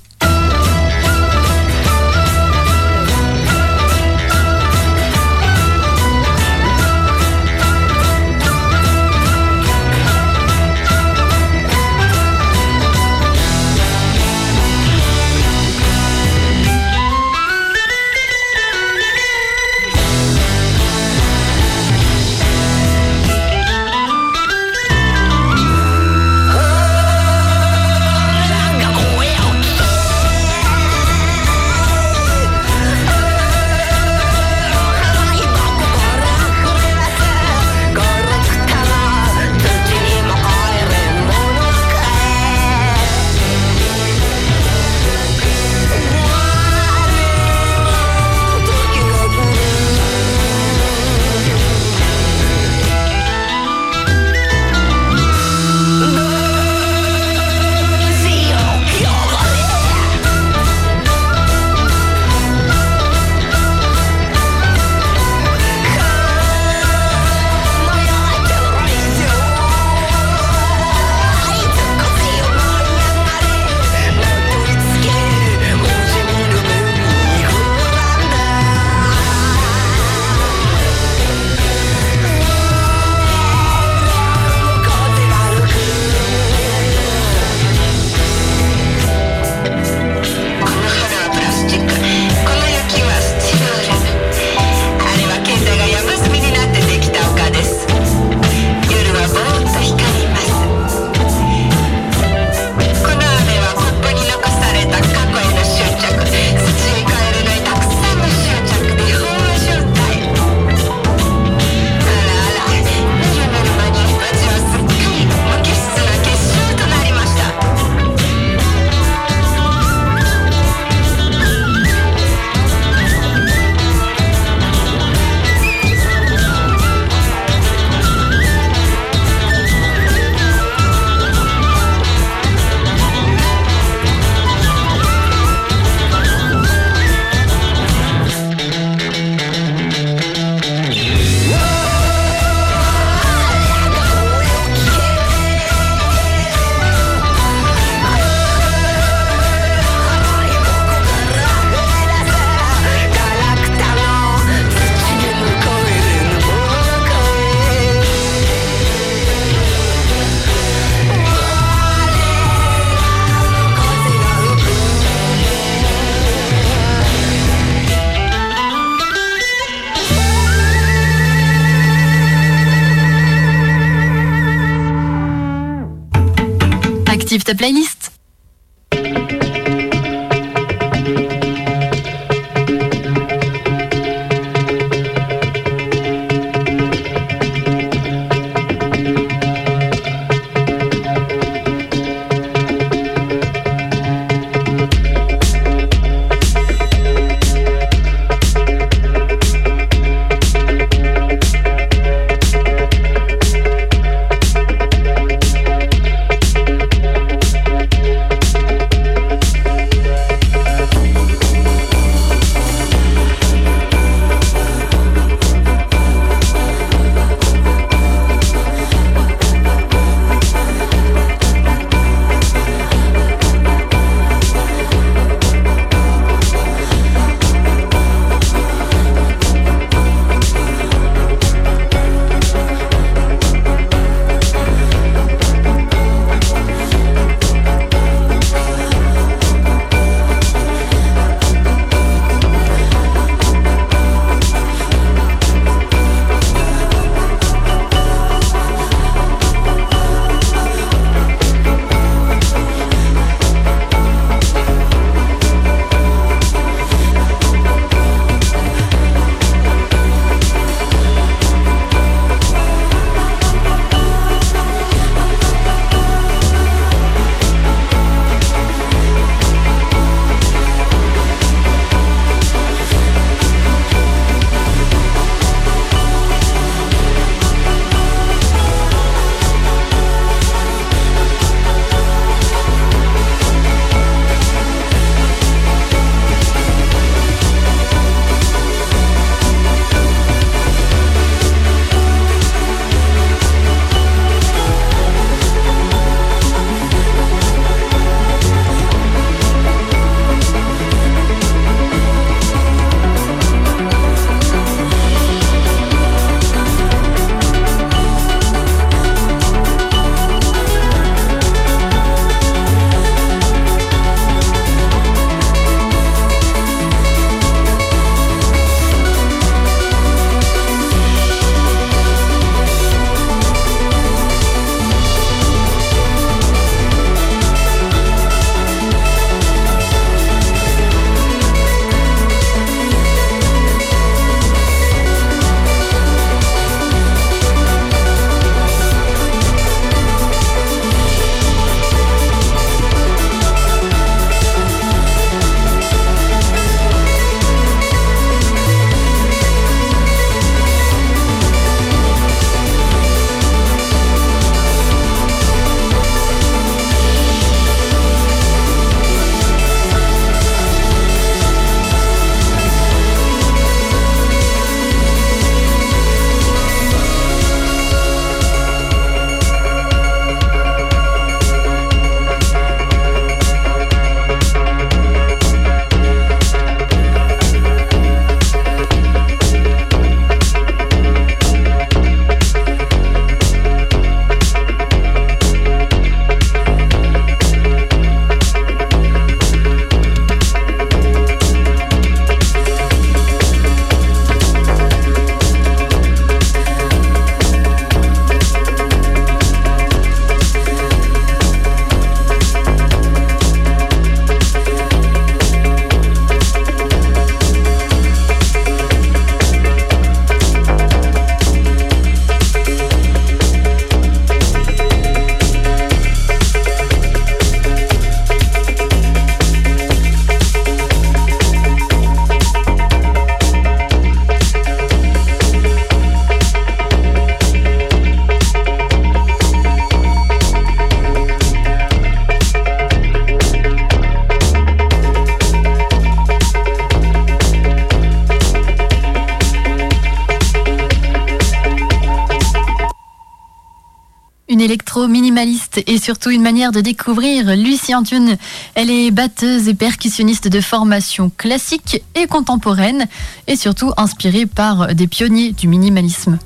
Surtout 446.02 446.32
une 446.32 446.42
manière 446.42 446.72
de 446.72 446.82
découvrir 446.82 447.56
Lucie 447.56 447.96
Antune. 447.96 448.38
Elle 448.76 448.90
est 448.90 449.12
batteuse 449.12 449.68
et 449.68 449.74
percussionniste 449.74 450.48
de 450.48 450.60
formation 450.60 451.32
classique 451.38 452.04
et 452.16 452.28
contemporaine 452.28 453.08
et 453.48 453.56
surtout 453.56 453.92
inspirée 453.98 454.46
par 454.46 454.94
des 454.96 455.08
pionniers 455.08 455.52
du 455.52 455.68
minimalisme. 455.68 456.40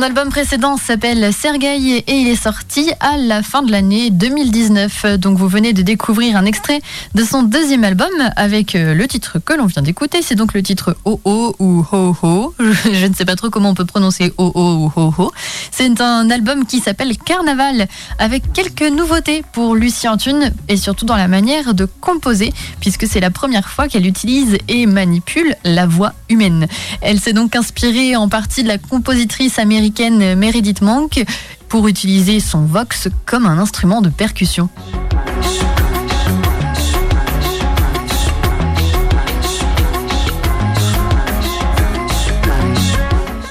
Son 0.00 0.06
album 0.06 0.30
précédent 0.30 0.78
s'appelle 0.78 1.30
Sergueï 1.30 1.96
et 1.96 2.14
il 2.14 2.28
est 2.28 2.42
sorti 2.42 2.90
à 3.00 3.18
la 3.18 3.42
fin 3.42 3.60
de 3.60 3.70
l'année 3.70 4.08
2019. 4.08 5.18
Donc 5.18 5.36
vous 5.36 5.46
venez 5.46 5.74
de 5.74 5.82
découvrir 5.82 6.38
un 6.38 6.46
extrait 6.46 6.80
de 7.14 7.22
son 7.22 7.42
deuxième 7.42 7.84
album 7.84 8.08
avec 8.36 8.74
euh, 8.74 8.94
le 8.94 9.06
titre 9.06 9.38
que 9.44 9.52
l'on 9.52 9.66
vient 9.66 9.82
d'écouter. 9.82 10.22
C'est 10.22 10.36
donc 10.36 10.54
le 10.54 10.62
titre 10.62 10.96
Oh 11.04 11.20
Oh 11.26 11.54
ou 11.58 11.84
Ho 11.92 12.16
Ho. 12.22 12.54
Je 12.58 13.04
ne 13.04 13.12
sais 13.12 13.26
pas 13.26 13.36
trop 13.36 13.50
comment 13.50 13.68
on 13.68 13.74
peut 13.74 13.84
prononcer 13.84 14.32
Oh 14.38 14.50
Oh 14.54 14.90
ou 14.96 14.98
Ho 14.98 15.14
Ho. 15.18 15.32
C'est 15.70 16.00
un 16.00 16.30
album 16.30 16.64
qui 16.64 16.80
s'appelle 16.80 17.18
Carnaval 17.18 17.86
avec 18.18 18.54
quelques 18.54 18.90
nouveautés 18.90 19.44
pour 19.52 19.74
Lucien 19.74 20.16
Thune 20.16 20.50
et 20.68 20.78
surtout 20.78 21.04
dans 21.04 21.16
la 21.16 21.28
manière 21.28 21.74
de 21.74 21.84
composer 21.84 22.54
puisque 22.80 23.06
c'est 23.06 23.20
la 23.20 23.30
première 23.30 23.68
fois 23.68 23.86
qu'elle 23.86 24.06
utilise 24.06 24.56
et 24.66 24.86
manipule 24.86 25.56
la 25.62 25.86
voix 25.86 26.14
humaine. 26.30 26.68
Elle 27.02 27.20
s'est 27.20 27.34
donc 27.34 27.54
inspirée 27.54 28.16
en 28.16 28.30
partie 28.30 28.62
de 28.62 28.68
la 28.68 28.78
compositrice 28.78 29.58
américaine 29.58 29.89
Meredith 29.98 30.82
Monk 30.82 31.24
pour 31.68 31.88
utiliser 31.88 32.40
son 32.40 32.62
vox 32.62 33.08
comme 33.26 33.46
un 33.46 33.58
instrument 33.58 34.00
de 34.00 34.08
percussion. 34.08 34.68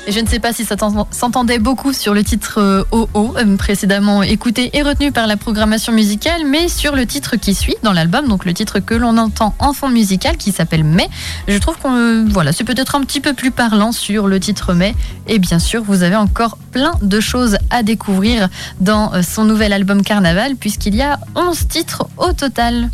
Je 0.09 0.19
ne 0.19 0.27
sais 0.27 0.39
pas 0.39 0.53
si 0.53 0.65
ça 0.65 0.75
s'entendait 1.11 1.59
beaucoup 1.59 1.93
sur 1.93 2.15
le 2.15 2.23
titre 2.23 2.85
OO, 2.91 3.35
euh, 3.37 3.57
précédemment 3.57 4.23
écouté 4.23 4.71
et 4.73 4.81
retenu 4.81 5.11
par 5.11 5.27
la 5.27 5.37
programmation 5.37 5.93
musicale, 5.93 6.41
mais 6.47 6.67
sur 6.67 6.95
le 6.95 7.05
titre 7.05 7.35
qui 7.35 7.53
suit 7.53 7.75
dans 7.83 7.93
l'album, 7.93 8.27
donc 8.27 8.43
le 8.43 8.53
titre 8.55 8.79
que 8.79 8.95
l'on 8.95 9.17
entend 9.17 9.53
en 9.59 9.71
fond 9.73 9.87
musical 9.87 10.37
qui 10.37 10.51
s'appelle 10.51 10.83
Mais. 10.83 11.07
Je 11.47 11.57
trouve 11.59 11.77
qu'on 11.77 12.25
voilà, 12.27 12.53
c'est 12.53 12.63
peut-être 12.63 12.95
un 12.95 13.01
petit 13.01 13.21
peu 13.21 13.33
plus 13.33 13.51
parlant 13.51 13.91
sur 13.91 14.27
le 14.27 14.39
titre 14.39 14.73
Mais. 14.73 14.95
Et 15.27 15.37
bien 15.37 15.59
sûr, 15.59 15.83
vous 15.83 16.01
avez 16.01 16.15
encore 16.15 16.57
plein 16.71 16.93
de 17.03 17.19
choses 17.19 17.57
à 17.69 17.83
découvrir 17.83 18.49
dans 18.79 19.13
euh, 19.13 19.21
son 19.21 19.45
nouvel 19.45 19.73
album 19.73 20.01
Carnaval, 20.01 20.55
puisqu'il 20.55 20.95
y 20.95 21.03
a 21.03 21.19
11 21.35 21.67
titres 21.67 22.07
au 22.17 22.33
total. 22.33 22.89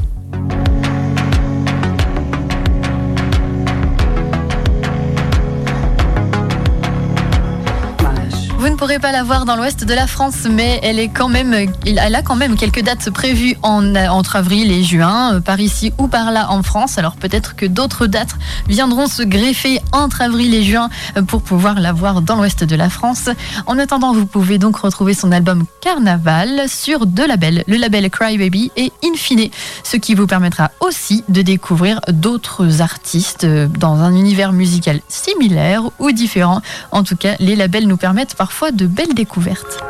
Vous 8.66 8.75
ne 8.76 8.78
pourrez 8.78 9.00
pas 9.00 9.14
la 9.14 9.24
voir 9.24 9.46
dans 9.46 9.56
l'ouest 9.56 9.86
de 9.86 9.94
la 9.94 10.06
France, 10.06 10.48
mais 10.52 10.82
elle, 10.84 11.00
est 11.00 11.08
quand 11.08 11.30
même, 11.30 11.56
elle 11.86 12.16
a 12.16 12.22
quand 12.22 12.36
même 12.36 12.58
quelques 12.58 12.82
dates 12.82 13.10
prévues 13.10 13.56
en, 13.62 13.96
entre 13.96 14.36
avril 14.36 14.70
et 14.70 14.84
juin, 14.84 15.36
euh, 15.36 15.40
par 15.40 15.62
ici 15.62 15.94
ou 15.98 16.10
par 16.10 16.30
là 16.34 16.52
en 16.52 16.62
France. 16.62 16.98
Alors 16.98 17.16
peut-être 17.16 17.56
que 17.56 17.66
d'autres 17.66 18.06
dates 18.06 18.36
viendront 18.68 19.08
se 19.08 19.24
greffer 19.24 19.80
entre 19.94 20.22
avril 20.22 20.54
et 20.54 20.62
juin 20.62 20.90
euh, 21.16 21.22
pour 21.22 21.42
pouvoir 21.42 21.80
la 21.80 21.94
voir 21.94 22.22
dans 22.22 22.36
l'ouest 22.36 22.66
de 22.66 22.76
la 22.76 22.90
France. 22.90 23.30
En 23.66 23.80
attendant, 23.80 24.12
vous 24.12 24.26
pouvez 24.26 24.58
donc 24.58 24.76
retrouver 24.76 25.14
son 25.14 25.32
album 25.32 25.64
Carnaval 25.80 26.68
sur 26.68 27.06
deux 27.06 27.28
labels, 27.28 27.64
le 27.68 27.78
label 27.78 28.10
Crybaby 28.10 28.74
et 28.76 28.92
Infine, 29.06 29.48
ce 29.84 29.96
qui 29.96 30.16
vous 30.16 30.28
permettra 30.28 30.72
aussi 30.82 31.24
de 31.30 31.42
découvrir 31.42 32.02
d'autres 32.10 32.82
artistes 32.82 33.46
euh, 33.46 33.68
dans 33.68 34.02
un 34.02 34.14
univers 34.14 34.52
musical 34.52 35.00
similaire 35.08 35.84
ou 36.00 36.12
différent. 36.12 36.60
En 36.92 37.04
tout 37.04 37.16
cas, 37.16 37.36
les 37.40 37.56
labels 37.56 37.88
nous 37.88 37.96
permettent 37.96 38.36
parfois 38.36 38.65
de 38.72 38.88
belles 38.88 39.14
découvertes. 39.14 39.84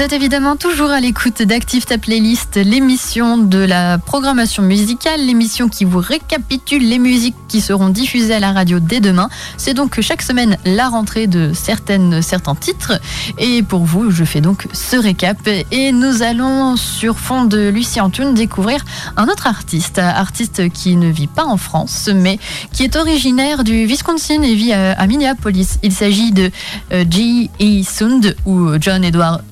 Vous 0.00 0.06
êtes 0.06 0.14
évidemment 0.14 0.56
toujours 0.56 0.88
à 0.88 0.98
l'écoute 0.98 1.42
d'Active 1.42 1.84
ta 1.84 1.98
playlist, 1.98 2.56
l'émission 2.56 3.36
de 3.36 3.58
la 3.58 3.98
programmation 3.98 4.62
musicale, 4.62 5.20
l'émission 5.20 5.68
qui 5.68 5.84
vous 5.84 5.98
récapitule 5.98 6.88
les 6.88 6.98
musiques 6.98 7.36
qui 7.48 7.60
seront 7.60 7.90
diffusées 7.90 8.32
à 8.32 8.40
la 8.40 8.52
radio 8.52 8.80
dès 8.80 9.00
demain. 9.00 9.28
C'est 9.58 9.74
donc 9.74 10.00
chaque 10.00 10.22
semaine 10.22 10.56
la 10.64 10.88
rentrée 10.88 11.26
de 11.26 11.52
certaines, 11.52 12.22
certains 12.22 12.54
titres. 12.54 12.98
Et 13.36 13.62
pour 13.62 13.84
vous, 13.84 14.10
je 14.10 14.24
fais 14.24 14.40
donc 14.40 14.68
ce 14.72 14.96
récap. 14.96 15.36
Et 15.70 15.92
nous 15.92 16.22
allons, 16.22 16.76
sur 16.76 17.18
fond 17.18 17.44
de 17.44 17.68
Lucie 17.68 18.00
Antoun, 18.00 18.32
découvrir 18.32 18.82
un 19.18 19.28
autre 19.28 19.46
artiste. 19.46 19.98
Artiste 19.98 20.70
qui 20.70 20.96
ne 20.96 21.10
vit 21.10 21.26
pas 21.26 21.44
en 21.44 21.58
France, 21.58 22.08
mais 22.14 22.38
qui 22.72 22.84
est 22.84 22.96
originaire 22.96 23.64
du 23.64 23.84
Wisconsin 23.84 24.40
et 24.44 24.54
vit 24.54 24.72
à, 24.72 25.06
Minneapolis. 25.06 25.78
Il 25.82 25.92
s'agit 25.92 26.32
de 26.32 26.50
euh, 26.90 27.04
G.E. 27.06 27.82
Sund 27.84 28.34
ou 28.46 28.70
John 28.80 29.04
Edward 29.04 29.42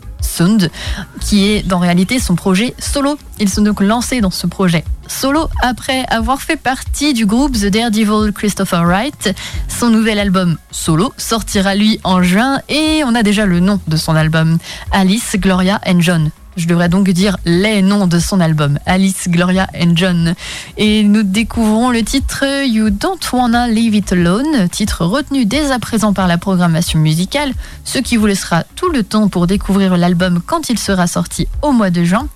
Qui 1.21 1.51
est 1.51 1.73
en 1.73 1.79
réalité 1.79 2.19
son 2.19 2.35
projet 2.35 2.75
solo. 2.79 3.19
Ils 3.39 3.49
sont 3.49 3.63
donc 3.63 3.81
lancés 3.81 4.21
dans 4.21 4.31
ce 4.31 4.47
projet 4.47 4.85
solo 5.09 5.49
après 5.63 6.05
avoir 6.09 6.43
fait 6.43 6.57
partie 6.57 7.15
du 7.15 7.27
groupe 7.27 7.53
The 7.53 7.67
Daredevil 7.67 8.33
Christopher 8.33 8.85
Wright. 8.85 9.35
Son 9.69 9.91
nouvel 9.91 10.19
album 10.19 10.59
solo 10.71 11.13
sortira 11.17 11.75
lui 11.75 11.99
en 12.05 12.23
juin 12.23 12.61
et 12.69 13.03
on 13.05 13.15
a 13.15 13.23
déjà 13.23 13.47
le 13.47 13.61
nom 13.61 13.81
de 13.87 13.97
son 13.97 14.15
album, 14.15 14.59
Alice, 14.93 15.37
Gloria 15.39 15.81
and 15.87 16.01
John. 16.01 16.31
Je 16.59 16.67
devrais 16.67 16.89
donc 16.89 17.09
dire 17.09 17.37
les 17.45 17.83
noms 17.83 18.09
de 18.09 18.19
son 18.19 18.41
album, 18.41 18.81
Alice, 18.85 19.29
Gloria 19.29 19.69
and 19.81 19.93
John. 19.95 20.35
Et 20.77 21.05
nous 21.05 21.23
découvrons 21.23 21.91
le 21.91 22.03
titre 22.03 22.45
You 22.65 22.91
Don't 22.91 23.21
Wanna 23.33 23.69
Leave 23.69 23.95
It 23.95 24.13
Alone, 24.13 24.69
titre 24.69 25.05
retenu 25.05 25.47
dès 25.47 25.71
à 25.71 25.79
présent 25.79 26.13
par 26.13 26.27
la 26.27 26.37
programmation 26.37 26.99
musicale, 26.99 27.53
ce 27.85 28.01
qui 28.01 28.17
vous 28.17 28.27
laissera 28.27 28.65
tout 28.75 28.91
le 28.91 29.05
temps 29.05 29.29
pour 29.29 29.47
découvrir 29.47 29.97
l'album 29.97 30.41
quand 30.45 30.69
il 30.69 30.81
sera 30.81 31.07
sorti 31.07 31.47
au 31.63 31.71
mois 31.71 31.91
de 31.91 32.03
juin. 32.03 32.27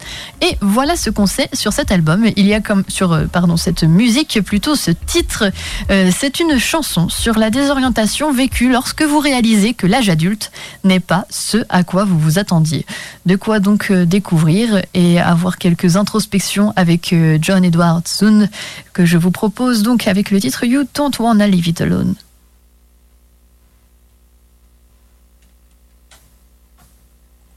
Et 0.41 0.57
voilà 0.61 0.95
ce 0.95 1.11
qu'on 1.11 1.27
sait 1.27 1.49
sur 1.53 1.73
cet 1.73 1.91
album. 1.91 2.25
Il 2.37 2.47
y 2.47 2.55
a 2.55 2.61
comme 2.61 2.85
sur 2.87 3.13
euh, 3.13 3.25
pardon 3.25 3.57
cette 3.57 3.83
musique 3.83 4.41
plutôt 4.45 4.77
ce 4.77 4.93
titre. 4.93 5.51
Euh, 5.91 6.13
c'est 6.17 6.39
une 6.39 6.61
chanson 6.61 7.09
sur 7.09 7.41
la 7.41 7.51
désorientation 7.51 8.33
vécue 8.33 8.71
lorsque 8.71 9.03
vous 9.03 9.19
réalisez 9.19 9.75
que 9.75 9.89
l'âge 9.89 10.09
adulte 10.09 10.53
n'est 10.85 11.01
pas 11.01 11.27
ce 11.29 11.59
à 11.69 11.83
quoi 11.83 12.05
vous 12.05 12.21
vous 12.21 12.39
attendiez. 12.39 12.87
De 13.27 13.35
quoi 13.35 13.59
donc 13.59 13.91
euh, 13.91 14.07
découvrir 14.12 14.83
et 14.92 15.18
avoir 15.18 15.57
quelques 15.57 15.96
introspections 15.96 16.75
avec 16.77 17.14
euh, 17.14 17.38
John 17.40 17.64
Edward 17.64 18.07
Soon 18.07 18.46
que 18.92 19.07
je 19.07 19.16
vous 19.16 19.31
propose 19.31 19.83
donc 19.83 20.07
avec 20.07 20.31
le 20.31 20.38
titre 20.38 20.64
You 20.64 20.85
Don't 20.94 21.12
Wanna 21.18 21.48
Leave 21.48 21.66
It 21.66 21.81
Alone. 21.81 22.14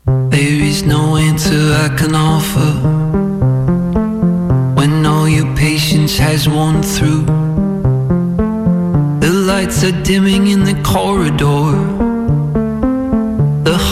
There 0.05 0.61
is 0.71 0.83
no 0.85 1.17
answer 1.17 1.73
I 1.73 1.89
can 1.97 2.15
offer 2.15 2.71
when 4.75 5.05
all 5.05 5.27
your 5.27 5.53
patience 5.55 6.17
has 6.17 6.47
worn 6.47 6.81
through. 6.81 7.25
The 9.19 9.33
lights 9.33 9.83
are 9.83 10.03
dimming 10.03 10.47
in 10.47 10.63
the 10.63 10.75
corridor, 10.83 11.75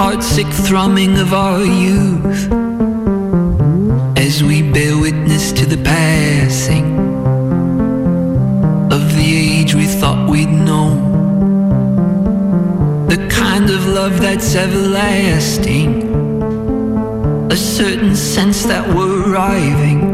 heartsick 0.03 0.51
thrumming 0.67 1.17
of 1.17 1.31
our 1.33 1.63
youth 1.63 2.51
as 4.17 4.43
we 4.43 4.61
bear 4.61 4.97
witness 4.97 5.53
to 5.53 5.65
the 5.65 5.81
passing 5.81 6.83
of 8.91 9.03
the 9.15 9.29
age 9.33 9.73
we 9.73 9.85
thought 9.85 10.29
we'd 10.29 10.49
know. 10.49 10.89
The 13.07 13.29
kind 13.29 13.69
of 13.69 13.87
love 13.87 14.19
that's 14.19 14.55
everlasting 14.55 15.91
a 17.49 17.55
certain 17.55 18.13
sense 18.13 18.63
that 18.63 18.85
we're 18.93 19.31
arriving. 19.31 20.12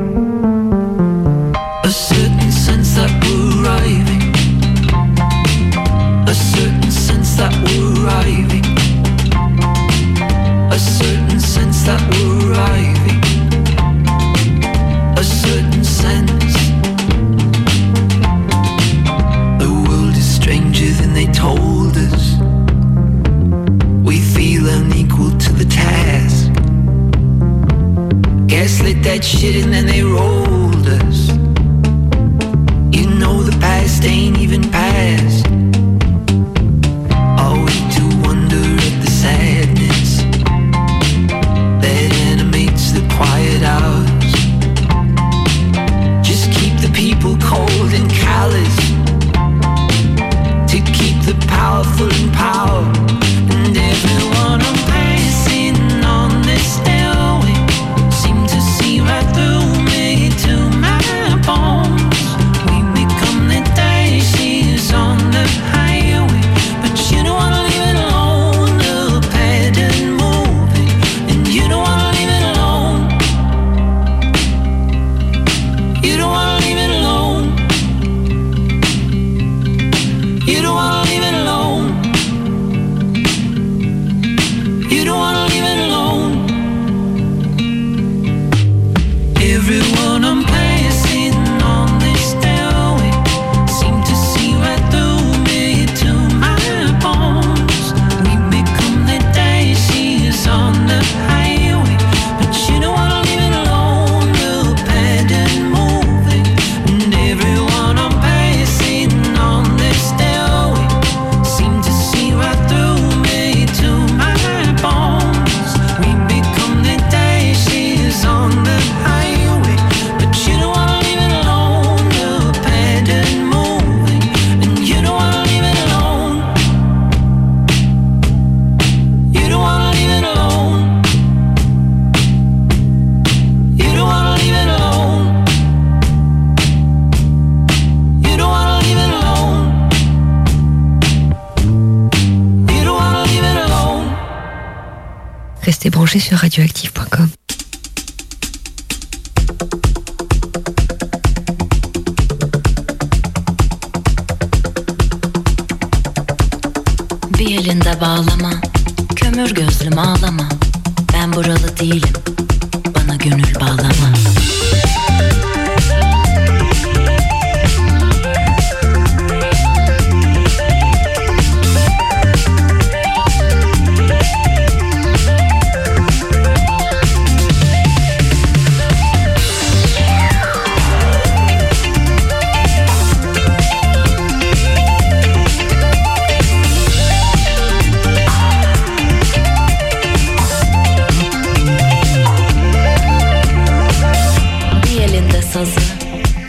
sazı 195.53 195.79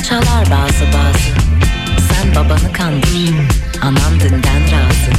Çalar 0.08 0.50
bazı 0.50 0.84
bazı. 0.84 1.30
Sen 2.08 2.34
babanı 2.34 2.72
kandır 2.72 3.34
Anam 3.82 4.20
dünden 4.20 4.62
razı. 4.62 5.10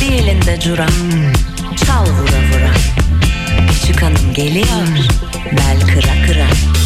Bir 0.00 0.12
elinde 0.12 0.60
cura 0.60 0.86
Çal 1.86 2.04
vura 2.04 2.40
vura. 2.52 2.72
Küçük 3.72 4.02
hanım 4.02 4.34
geliyor 4.34 4.66
Bel 5.52 5.80
kıra 5.80 6.26
kıra. 6.26 6.79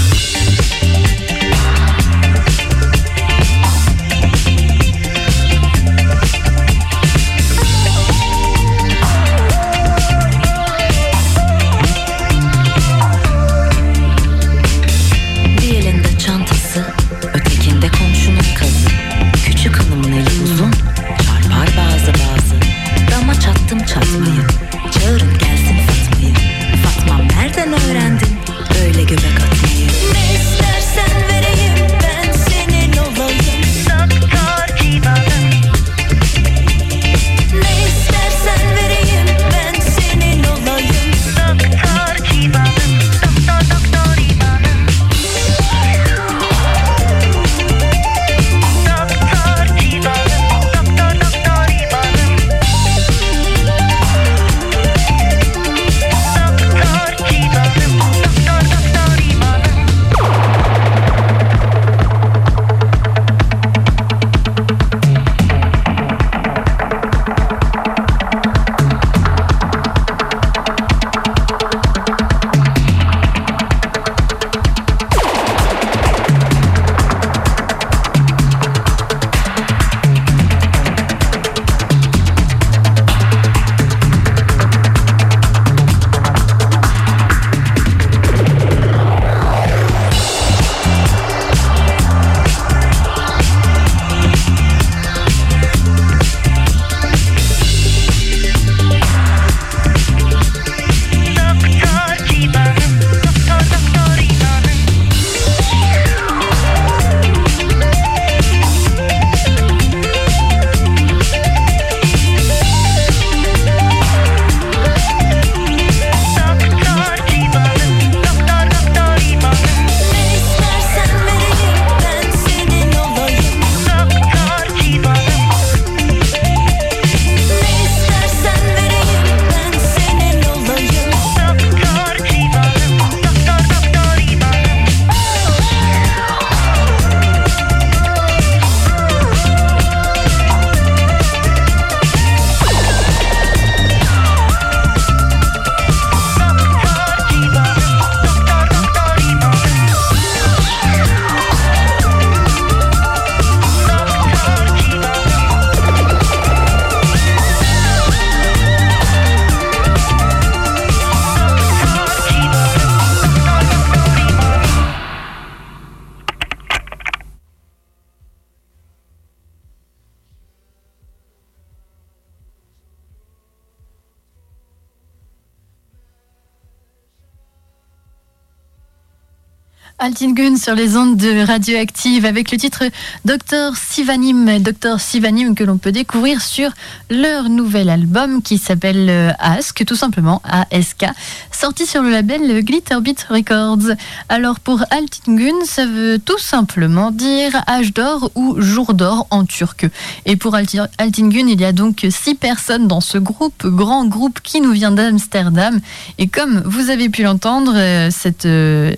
Sur 180.57 180.75
les 180.75 180.97
ondes 180.97 181.18
de 181.18 181.45
Radioactive 181.45 182.25
avec 182.25 182.51
le 182.51 182.57
titre 182.57 182.85
Dr 183.27 183.77
Sivanim, 183.99 184.59
Dr 184.59 184.99
Sivanim 184.99 185.55
que 185.55 185.62
l'on 185.62 185.78
peut 185.78 185.92
découvrir 185.92 186.42
sur 186.42 186.70
leur 187.11 187.49
nouvel 187.49 187.88
album 187.88 188.42
qui 188.42 188.59
s'appelle 188.59 189.07
euh, 189.09 189.30
Ask, 189.38 189.84
tout 189.84 189.95
simplement 189.95 190.42
ASK, 190.72 191.05
sorti 191.53 191.86
sur 191.86 192.03
le 192.03 192.11
label 192.11 192.64
Glitterbeat 192.64 193.24
Records. 193.30 193.95
Alors 194.28 194.59
pour 194.59 194.82
Altingun, 194.90 195.64
ça 195.64 195.86
veut 195.86 196.18
tout 196.18 196.40
simplement 196.40 197.12
dire 197.12 197.53
âge 197.68 197.95
d'or 197.95 198.32
ou 198.34 198.61
jour 198.61 198.95
d'or 198.95 199.28
en 199.30 199.45
turc. 199.45 199.86
Et 200.26 200.34
pour 200.34 200.57
Alti- 200.57 200.80
Altingun, 200.99 201.47
il 201.47 201.61
y 201.61 201.64
a 201.64 201.70
donc 201.70 202.05
six 202.11 202.34
personnes 202.34 202.88
dans 202.88 203.01
ce 203.01 203.16
groupe, 203.18 203.64
grand 203.64 204.07
groupe 204.07 204.40
qui 204.42 204.61
nous 204.61 204.72
vient 204.72 204.90
d'Amsterdam. 204.90 205.78
Et 206.18 206.26
comme 206.26 206.62
vous 206.64 206.90
avez 206.90 207.09
pu 207.11 207.22
l'entendre, 207.22 207.74
euh, 207.76 208.11
euh, 208.45 208.95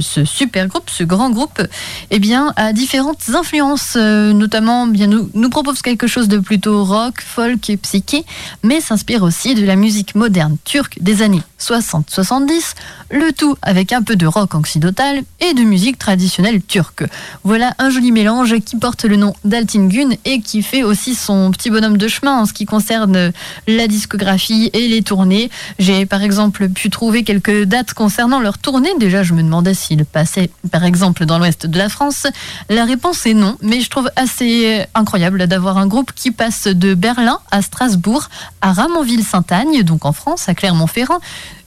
ce 0.00 0.24
super 0.26 0.66
groupe, 0.66 0.90
ce 0.90 1.02
grand 1.02 1.30
groupe, 1.30 1.62
eh 2.10 2.18
bien, 2.18 2.52
a 2.56 2.74
différentes 2.74 3.30
influences, 3.34 3.85
euh, 3.96 4.32
notamment, 4.32 4.86
nous, 4.86 5.30
nous 5.32 5.50
propose 5.50 5.82
quelque 5.82 6.06
chose 6.06 6.28
de 6.28 6.38
plutôt 6.38 6.84
rock, 6.84 7.20
folk 7.20 7.70
et 7.70 7.76
psyché, 7.76 8.24
mais 8.62 8.80
s'inspire 8.80 9.22
aussi 9.22 9.54
de 9.54 9.64
la 9.64 9.76
musique 9.76 10.14
moderne 10.14 10.56
turque 10.64 10.98
des 11.00 11.22
années 11.22 11.42
60-70, 11.60 12.74
le 13.10 13.32
tout 13.32 13.56
avec 13.62 13.92
un 13.92 14.02
peu 14.02 14.16
de 14.16 14.26
rock 14.26 14.54
occidental 14.54 15.22
et 15.40 15.54
de 15.54 15.62
musique 15.62 15.98
traditionnelle 15.98 16.62
turque. 16.62 17.04
Voilà 17.44 17.74
un 17.78 17.90
joli 17.90 18.12
mélange 18.12 18.58
qui 18.60 18.76
porte 18.76 19.04
le 19.04 19.16
nom 19.16 19.34
d'Altingun 19.44 20.10
et 20.24 20.40
qui 20.40 20.62
fait 20.62 20.82
aussi 20.82 21.14
son 21.14 21.50
petit 21.50 21.70
bonhomme 21.70 21.96
de 21.96 22.08
chemin 22.08 22.40
en 22.40 22.46
ce 22.46 22.52
qui 22.52 22.66
concerne 22.66 23.32
la 23.66 23.88
discographie 23.88 24.70
et 24.72 24.88
les 24.88 25.02
tournées. 25.02 25.50
J'ai 25.78 26.06
par 26.06 26.22
exemple 26.22 26.68
pu 26.68 26.90
trouver 26.90 27.24
quelques 27.24 27.64
dates 27.64 27.94
concernant 27.94 28.40
leur 28.40 28.58
tournée. 28.58 28.90
Déjà, 28.98 29.22
je 29.22 29.32
me 29.32 29.42
demandais 29.42 29.74
s'ils 29.74 30.04
passaient 30.04 30.50
par 30.70 30.84
exemple 30.84 31.26
dans 31.26 31.38
l'ouest 31.38 31.66
de 31.66 31.78
la 31.78 31.88
France. 31.88 32.26
La 32.68 32.84
réponse 32.84 33.26
est 33.26 33.34
non, 33.34 33.56
mais 33.62 33.80
je 33.80 33.90
trouve 33.90 34.10
assez 34.16 34.84
incroyable 34.94 35.46
d'avoir 35.46 35.78
un 35.78 35.86
groupe 35.86 36.12
qui 36.14 36.30
passe 36.30 36.66
de 36.66 36.94
Berlin 36.94 37.38
à 37.50 37.62
Strasbourg, 37.62 38.28
à 38.60 38.72
Ramonville-Saint-Agne, 38.72 39.82
donc 39.82 40.04
en 40.04 40.12
France, 40.12 40.48
à 40.48 40.54
Clermont-Ferrand. 40.54 41.20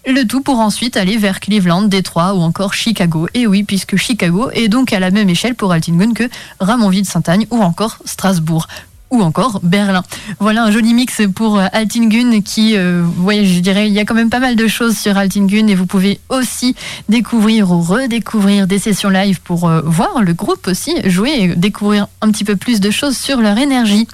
Le 0.07 0.23
tout 0.23 0.41
pour 0.41 0.59
ensuite 0.59 0.97
aller 0.97 1.17
vers 1.17 1.39
Cleveland, 1.39 1.83
Détroit 1.83 2.33
ou 2.33 2.39
encore 2.39 2.73
Chicago. 2.73 3.27
Et 3.33 3.47
oui, 3.47 3.63
puisque 3.63 3.95
Chicago 3.95 4.49
est 4.51 4.67
donc 4.67 4.93
à 4.93 4.99
la 4.99 5.11
même 5.11 5.29
échelle 5.29 5.55
pour 5.55 5.71
Altingun 5.71 6.13
que 6.13 6.29
Ramonville-Saint-Agne 6.59 7.47
ou 7.51 7.61
encore 7.61 7.99
Strasbourg 8.05 8.67
ou 9.11 9.21
encore 9.21 9.59
Berlin. 9.63 10.03
Voilà 10.39 10.63
un 10.63 10.71
joli 10.71 10.93
mix 10.93 11.21
pour 11.33 11.57
euh, 11.57 11.65
Altingun 11.73 12.41
qui, 12.41 12.77
euh, 12.77 13.03
je 13.27 13.59
dirais, 13.59 13.87
il 13.87 13.93
y 13.93 13.99
a 13.99 14.05
quand 14.05 14.13
même 14.13 14.29
pas 14.29 14.39
mal 14.39 14.55
de 14.55 14.67
choses 14.67 14.97
sur 14.97 15.17
Altingun 15.17 15.67
et 15.67 15.75
vous 15.75 15.87
pouvez 15.87 16.19
aussi 16.29 16.75
découvrir 17.07 17.71
ou 17.71 17.81
redécouvrir 17.81 18.67
des 18.67 18.77
sessions 18.77 19.09
live 19.09 19.41
pour 19.41 19.67
euh, 19.67 19.81
voir 19.83 20.21
le 20.21 20.33
groupe 20.33 20.67
aussi 20.67 20.95
jouer 21.05 21.31
et 21.31 21.55
découvrir 21.55 22.07
un 22.21 22.31
petit 22.31 22.43
peu 22.43 22.55
plus 22.55 22.79
de 22.79 22.91
choses 22.91 23.17
sur 23.17 23.41
leur 23.41 23.57
énergie. 23.57 24.07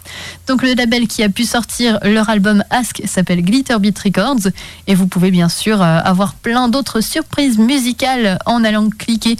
Donc 0.47 0.63
le 0.63 0.73
label 0.73 1.07
qui 1.07 1.23
a 1.23 1.29
pu 1.29 1.43
sortir 1.43 1.99
leur 2.03 2.29
album 2.29 2.63
Ask 2.69 3.01
s'appelle 3.05 3.41
Glitterbeat 3.41 3.97
Records 3.99 4.51
et 4.87 4.95
vous 4.95 5.07
pouvez 5.07 5.31
bien 5.31 5.49
sûr 5.49 5.81
euh, 5.81 5.99
avoir 6.03 6.35
plein 6.35 6.69
d'autres 6.69 7.01
surprises 7.01 7.57
musicales 7.57 8.39
en 8.45 8.63
allant 8.63 8.89
cliquer 8.89 9.35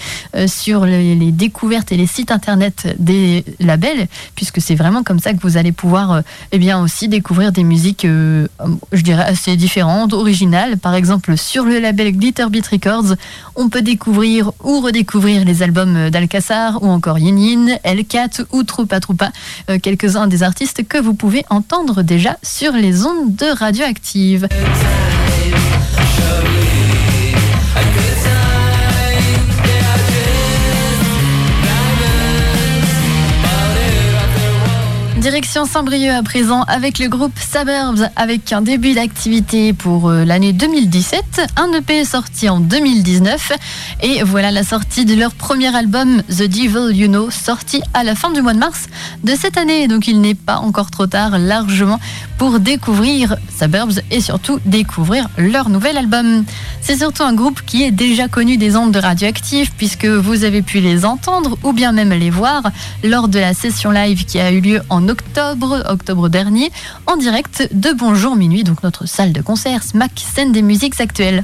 sur 0.48 0.86
les, 0.86 1.16
les 1.16 1.32
découvertes 1.32 1.92
et 1.92 1.98
les 1.98 2.08
sites 2.08 2.32
internet 2.32 2.96
des 3.00 3.46
labels 3.60 4.08
puisque 4.36 4.62
c'est 4.62 4.76
vraiment 4.76 5.04
comme 5.04 5.20
ça 5.20 5.34
que 5.34 5.40
vous 5.42 5.45
allez 5.58 5.72
pouvoir 5.72 6.12
euh, 6.12 6.22
eh 6.52 6.58
bien 6.58 6.82
aussi 6.82 7.08
découvrir 7.08 7.52
des 7.52 7.64
musiques 7.64 8.06
euh, 8.06 8.48
je 8.92 9.02
dirais 9.02 9.24
assez 9.24 9.56
différentes, 9.56 10.14
originales. 10.14 10.78
Par 10.78 10.96
exemple 10.96 11.38
sur 11.38 11.66
le 11.66 11.80
label 11.80 12.12
Glitterbeat 12.12 12.68
Records, 12.68 13.16
on 13.56 13.70
peut 13.70 13.82
découvrir 13.82 14.52
ou 14.64 14.82
redécouvrir 14.82 15.46
les 15.46 15.64
albums 15.64 16.10
d'Alcassar 16.10 16.82
ou 16.84 16.88
encore 16.88 17.20
Yinin, 17.20 17.76
L4 17.86 18.46
ou 18.52 18.64
Troupa 18.64 19.00
Troupa, 19.00 19.32
euh, 19.70 19.80
quelques-uns 19.82 20.28
des 20.28 20.44
artistes 20.44 20.88
que 20.88 20.98
vous 20.98 21.14
pouvez 21.14 21.46
entendre 21.50 22.02
déjà 22.02 22.38
sur 22.44 22.74
les 22.74 23.06
ondes 23.06 23.36
de 23.36 23.46
Radioactive. 23.46 24.48
Direction 35.26 35.66
Saint-Brieuc 35.66 36.12
à 36.12 36.22
présent 36.22 36.62
avec 36.68 37.00
le 37.00 37.08
groupe 37.08 37.34
Suburbs 37.40 38.12
avec 38.16 38.54
un 38.54 38.62
début 38.62 38.94
d'activité 38.94 39.74
pour 39.74 40.10
euh, 40.10 40.24
l'année 40.24 40.54
2017, 40.54 41.48
un 41.58 41.74
EP 41.74 42.06
sorti 42.06 42.48
en 42.48 42.60
2019 42.60 43.54
et 44.04 44.22
voilà 44.22 44.52
la 44.52 44.64
sortie 44.64 45.04
de 45.04 45.16
leur 45.16 45.34
premier 45.34 45.76
album 45.76 46.22
The 46.30 46.44
Devil 46.44 46.96
You 46.96 47.08
Know 47.08 47.32
sorti 47.32 47.82
à 47.96 48.04
la 48.04 48.14
fin 48.14 48.30
du 48.30 48.44
mois 48.44 48.54
de 48.54 48.60
mars 48.60 48.86
de 49.24 49.34
cette 49.34 49.58
année 49.58 49.88
donc 49.88 50.08
il 50.08 50.22
n'est 50.22 50.36
pas 50.36 50.58
encore 50.58 50.92
trop 50.92 51.08
tard 51.08 51.40
largement 51.40 52.00
pour 52.38 52.60
découvrir 52.60 53.38
Suburbs 53.58 54.02
et 54.12 54.22
surtout 54.22 54.60
découvrir 54.66 55.28
leur 55.38 55.70
nouvel 55.70 55.98
album. 55.98 56.44
C'est 56.82 56.98
surtout 56.98 57.24
un 57.24 57.34
groupe 57.34 57.62
qui 57.66 57.84
est 57.84 57.92
déjà 57.92 58.28
connu 58.28 58.58
des 58.58 58.76
ondes 58.76 58.92
de 58.92 59.00
radioactive 59.00 59.72
puisque 59.78 60.06
vous 60.06 60.44
avez 60.44 60.62
pu 60.62 60.80
les 60.80 61.06
entendre 61.06 61.58
ou 61.64 61.74
bien 61.74 61.92
même 61.92 62.12
les 62.12 62.30
voir 62.30 62.64
lors 63.04 63.28
de 63.28 63.40
la 63.40 63.54
session 63.54 63.92
live 63.92 64.26
qui 64.26 64.40
a 64.40 64.52
eu 64.52 64.60
lieu 64.60 64.82
en 64.90 65.08
octobre, 65.08 65.15
octobre 65.90 66.30
dernier, 66.30 66.72
en 67.08 67.18
direct 67.18 67.70
de 67.74 67.92
Bonjour 67.94 68.36
Minuit, 68.36 68.64
donc 68.64 68.84
notre 68.84 69.08
salle 69.08 69.34
de 69.34 69.42
concert 69.42 69.84
SMAC, 69.84 70.12
scène 70.16 70.52
des 70.52 70.62
musiques 70.62 71.00
actuelles. 71.00 71.44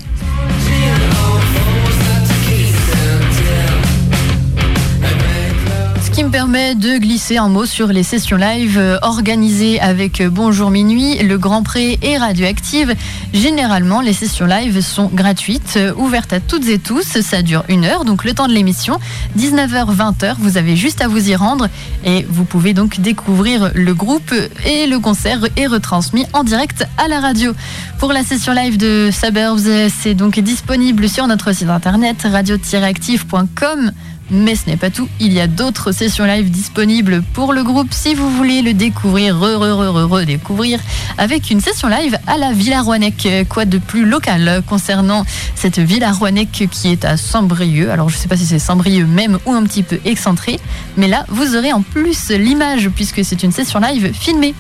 De 6.52 6.98
glisser 6.98 7.38
un 7.38 7.48
mot 7.48 7.66
sur 7.66 7.88
les 7.88 8.04
sessions 8.04 8.36
live 8.36 8.78
euh, 8.78 8.98
organisées 9.04 9.80
avec 9.80 10.20
euh, 10.20 10.30
Bonjour 10.30 10.70
Minuit, 10.70 11.18
Le 11.20 11.38
Grand 11.38 11.64
Pré 11.64 11.98
et 12.02 12.18
Radioactive. 12.18 12.94
Généralement, 13.34 14.02
les 14.02 14.12
sessions 14.12 14.48
live 14.48 14.82
sont 14.82 15.10
gratuites, 15.14 15.76
euh, 15.78 15.94
ouvertes 15.96 16.34
à 16.34 16.42
toutes 16.42 16.68
et 16.68 16.78
tous. 16.78 17.22
Ça 17.22 17.42
dure 17.42 17.64
une 17.70 17.86
heure, 17.86 18.04
donc 18.04 18.26
le 18.26 18.34
temps 18.34 18.50
de 18.50 18.54
l'émission. 18.54 19.00
19h-20h, 19.38 20.36
vous 20.40 20.58
avez 20.58 20.76
juste 20.76 21.02
à 21.02 21.08
vous 21.08 21.30
y 21.30 21.38
rendre 21.38 21.70
et 22.04 22.26
vous 22.30 22.44
pouvez 22.44 22.74
donc 22.74 23.00
découvrir 23.00 23.72
le 23.74 23.94
groupe 23.94 24.34
et 24.66 24.88
le 24.88 25.00
concert 25.00 25.40
est 25.56 25.68
retransmis 25.68 26.26
en 26.34 26.44
direct 26.44 26.86
à 26.98 27.08
la 27.08 27.22
radio. 27.22 27.54
Pour 27.98 28.12
la 28.12 28.24
session 28.24 28.52
live 28.52 28.76
de 28.76 29.10
Suburbs, 29.10 29.90
c'est 30.02 30.16
donc 30.16 30.38
disponible 30.38 31.08
sur 31.08 31.28
notre 31.28 31.54
site 31.54 31.70
internet 31.70 32.28
radio-active.com. 32.30 33.94
Mais 34.34 34.56
ce 34.56 34.70
n'est 34.70 34.78
pas 34.78 34.90
tout, 34.90 35.10
il 35.20 35.34
y 35.34 35.42
a 35.42 35.48
d'autres 35.48 35.92
sessions 35.92 36.24
live 36.24 36.50
disponibles 36.50 37.22
pour 37.34 37.52
le 37.52 37.64
groupe 37.64 37.90
si 37.92 38.16
vous 38.16 38.30
voulez 38.30 38.62
le 38.62 38.74
découvrir, 38.74 39.38
re, 39.38 39.58
re, 39.58 39.76
re, 39.76 39.94
re, 39.94 40.10
redécouvrir, 40.10 40.80
avec 41.18 41.52
une 41.52 41.60
session 41.60 41.90
live 41.90 42.18
à 42.28 42.38
la 42.38 42.54
Villa 42.54 42.82
Rouennec. 42.82 43.28
Quoi 43.50 43.66
de 43.66 43.78
plus 43.78 44.06
local 44.06 44.64
concernant 44.66 45.26
cette 45.56 45.80
Villa 45.80 46.14
Rouennec 46.14 46.70
qui 46.72 46.88
est 46.88 47.04
à 47.04 47.18
Saint-Brieuc? 47.18 47.90
Alors 47.90 48.08
je 48.08 48.16
ne 48.16 48.22
sais 48.22 48.30
pas 48.30 48.38
si 48.38 48.46
c'est 48.46 48.60
Saint-Brieuc 48.60 49.06
même 49.06 49.38
ou 49.46 49.52
un 49.54 49.64
petit 49.64 49.84
peu 49.84 50.00
excentré, 50.06 50.60
mais 50.96 51.10
là 51.10 51.26
vous 51.28 51.58
aurez 51.58 51.74
en 51.74 51.82
plus 51.82 52.30
l'image 52.30 52.90
puisque 52.96 53.26
c'est 53.26 53.44
une 53.44 53.52
session 53.52 53.80
live 53.82 54.14
filmée. 54.14 54.56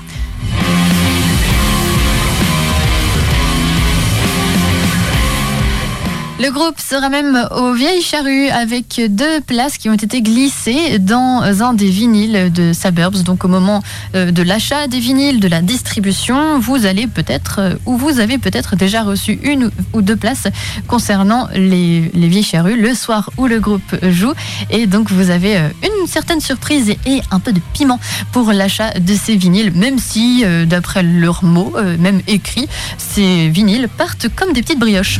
Le 6.41 6.49
groupe 6.49 6.79
sera 6.79 7.09
même 7.09 7.47
aux 7.55 7.73
Vieilles 7.73 8.01
Charrues 8.01 8.49
avec 8.49 8.99
deux 9.09 9.41
places 9.41 9.77
qui 9.77 9.91
ont 9.91 9.93
été 9.93 10.23
glissées 10.23 10.97
dans 10.97 11.43
un 11.61 11.75
des 11.75 11.91
vinyles 11.91 12.51
de 12.51 12.73
Suburbs. 12.73 13.21
Donc 13.21 13.45
au 13.45 13.47
moment 13.47 13.83
euh, 14.15 14.31
de 14.31 14.41
l'achat 14.41 14.87
des 14.87 14.99
vinyles, 14.99 15.39
de 15.39 15.47
la 15.47 15.61
distribution, 15.61 16.57
vous 16.57 16.87
allez 16.87 17.05
peut-être 17.05 17.59
euh, 17.59 17.75
ou 17.85 17.95
vous 17.95 18.19
avez 18.19 18.39
peut-être 18.39 18.75
déjà 18.75 19.03
reçu 19.03 19.39
une 19.43 19.69
ou 19.93 20.01
deux 20.01 20.15
places 20.15 20.47
concernant 20.87 21.47
les, 21.53 22.09
les 22.15 22.27
Vieilles 22.27 22.41
Charrues 22.41 22.81
le 22.81 22.95
soir 22.95 23.29
où 23.37 23.45
le 23.45 23.59
groupe 23.59 23.95
joue. 24.09 24.33
Et 24.71 24.87
donc 24.87 25.11
vous 25.11 25.29
avez 25.29 25.57
euh, 25.57 25.69
une 25.83 26.07
certaine 26.07 26.41
surprise 26.41 26.89
et 27.05 27.21
un 27.29 27.39
peu 27.39 27.53
de 27.53 27.61
piment 27.73 27.99
pour 28.31 28.51
l'achat 28.51 28.97
de 28.99 29.13
ces 29.13 29.35
vinyles, 29.35 29.73
même 29.75 29.99
si 29.99 30.43
d'après 30.65 31.03
leurs 31.03 31.43
mots, 31.43 31.75
même 31.99 32.21
écrits, 32.27 32.67
ces 32.97 33.47
vinyles 33.49 33.87
partent 33.89 34.27
comme 34.35 34.53
des 34.53 34.63
petites 34.63 34.79
brioches. 34.79 35.19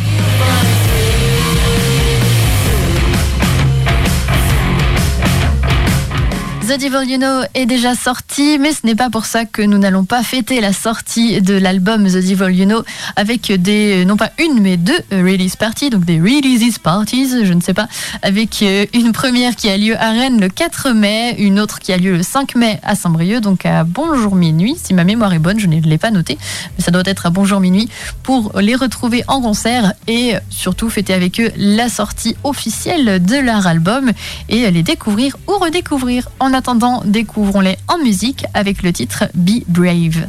The 6.72 6.80
Devil 6.80 7.12
You 7.12 7.18
Know 7.18 7.42
est 7.54 7.66
déjà 7.66 7.96
sorti, 7.96 8.58
mais 8.58 8.72
ce 8.72 8.86
n'est 8.86 8.96
pas 8.96 9.10
pour 9.10 9.26
ça 9.26 9.44
que 9.44 9.62
nous 9.62 9.78
n'allons 9.78 10.06
pas 10.06 10.24
fêter 10.24 10.62
la 10.62 10.72
sortie 10.72 11.42
de 11.42 11.54
l'album 11.54 12.08
The 12.08 12.24
Devil 12.24 12.56
You 12.56 12.66
Know 12.66 12.84
avec 13.18 13.52
des, 13.52 14.06
non 14.06 14.16
pas 14.16 14.30
une, 14.40 14.62
mais 14.62 14.78
deux 14.78 14.98
release 15.12 15.58
parties, 15.58 15.90
donc 15.90 16.06
des 16.06 16.22
releases 16.22 16.80
parties, 16.80 17.44
je 17.44 17.52
ne 17.52 17.60
sais 17.60 17.74
pas, 17.74 17.90
avec 18.22 18.62
euh, 18.62 18.86
une 18.94 19.12
première 19.12 19.58
qui 19.58 19.70
a 19.70 19.76
lieu 19.78 19.98
à 19.98 20.12
Rennes 20.12 20.40
le 20.40 20.48
4 20.48 20.92
mai, 20.92 21.36
une 21.40 21.60
autre 21.60 21.80
qui 21.80 21.92
a 21.92 21.98
lieu 21.98 22.16
le 22.16 22.24
5 22.24 22.56
mai 22.56 22.80
à 22.84 22.96
Saint-Brieuc, 22.96 23.42
donc 23.42 23.66
à 23.66 23.84
Bonjour 23.84 24.38
Minuit, 24.38 24.78
si 24.82 24.94
ma 24.94 25.04
mémoire 25.04 25.34
est 25.34 25.40
bonne, 25.40 25.60
je 25.60 25.68
ne 25.68 25.78
l'ai 25.82 25.98
pas 25.98 26.12
noté, 26.12 26.38
mais 26.78 26.86
ça 26.86 26.92
doit 26.92 27.04
être 27.06 27.26
à 27.26 27.32
Bonjour 27.32 27.60
Minuit, 27.60 27.90
pour 28.24 28.58
les 28.62 28.76
retrouver 28.76 29.26
en 29.28 29.42
concert 29.42 29.92
et 30.08 30.36
surtout 30.50 30.90
fêter 30.90 31.14
avec 31.14 31.42
eux 31.42 31.52
la 31.58 31.90
sortie 31.90 32.38
officielle 32.46 33.22
de 33.22 33.36
leur 33.36 33.68
album 33.68 34.12
et 34.48 34.72
les 34.72 34.84
découvrir 34.84 35.36
ou 35.50 35.58
redécouvrir. 35.58 36.30
En 36.40 36.54
attendant, 36.54 36.61
découvrons-les 37.06 37.78
en 37.88 37.98
musique 37.98 38.46
avec 38.54 38.84
le 38.84 38.94
titre 38.94 39.26
Be 39.34 39.64
Brave. 39.68 40.28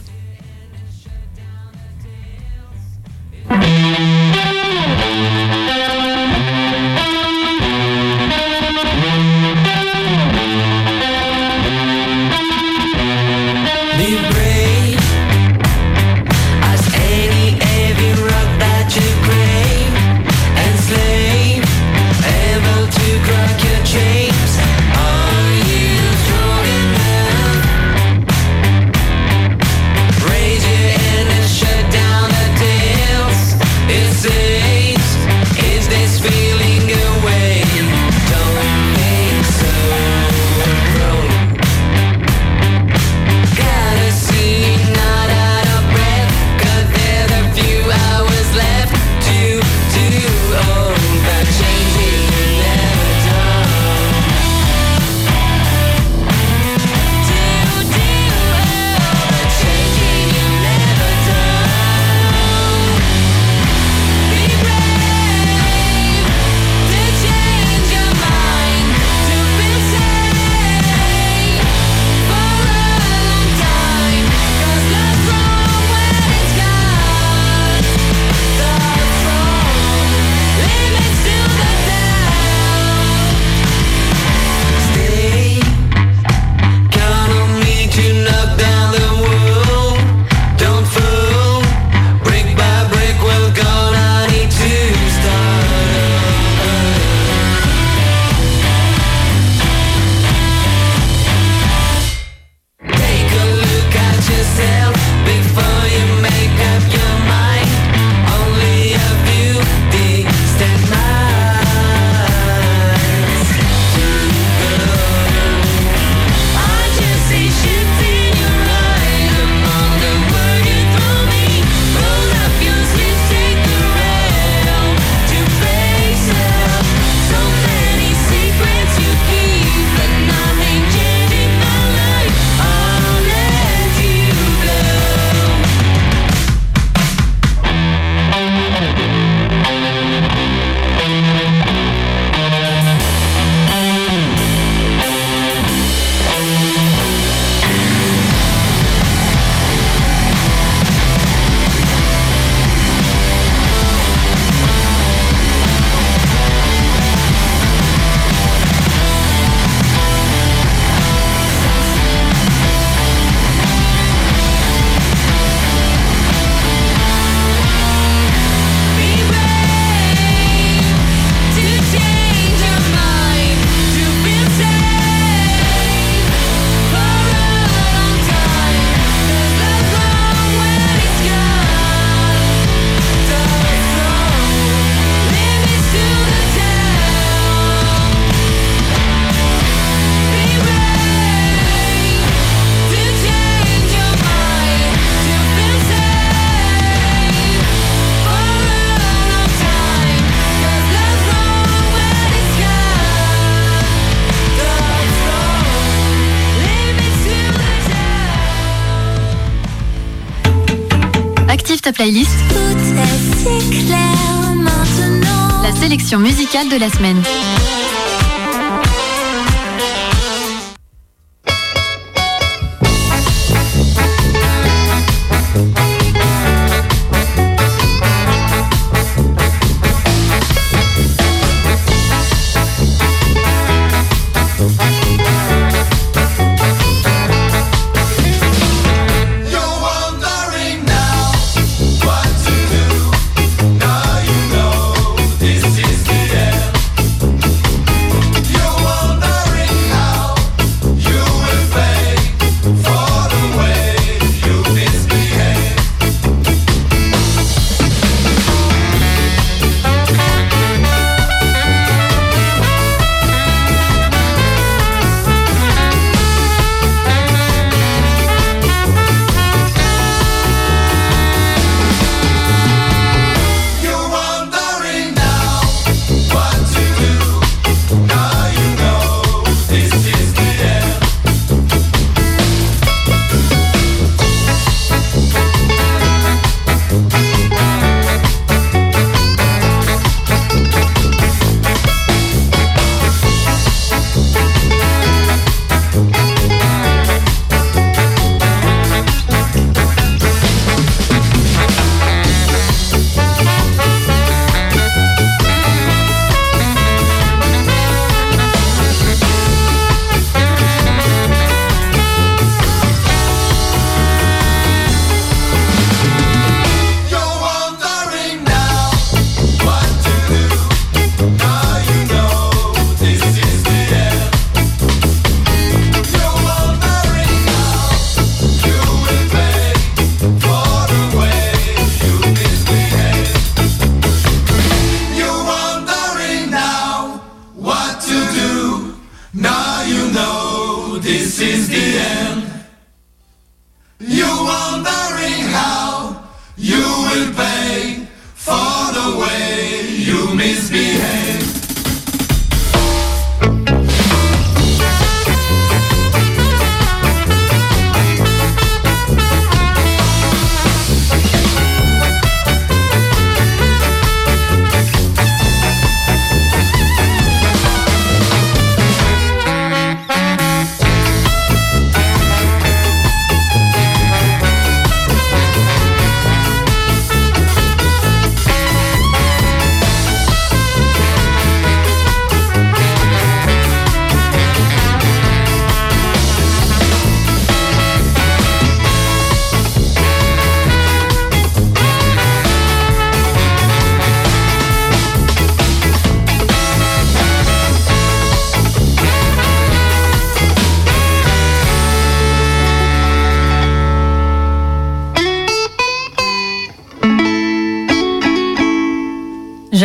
La 215.63 215.75
sélection 215.75 216.19
musicale 216.19 216.69
de 216.69 216.77
la 216.77 216.91
semaine. 216.91 217.23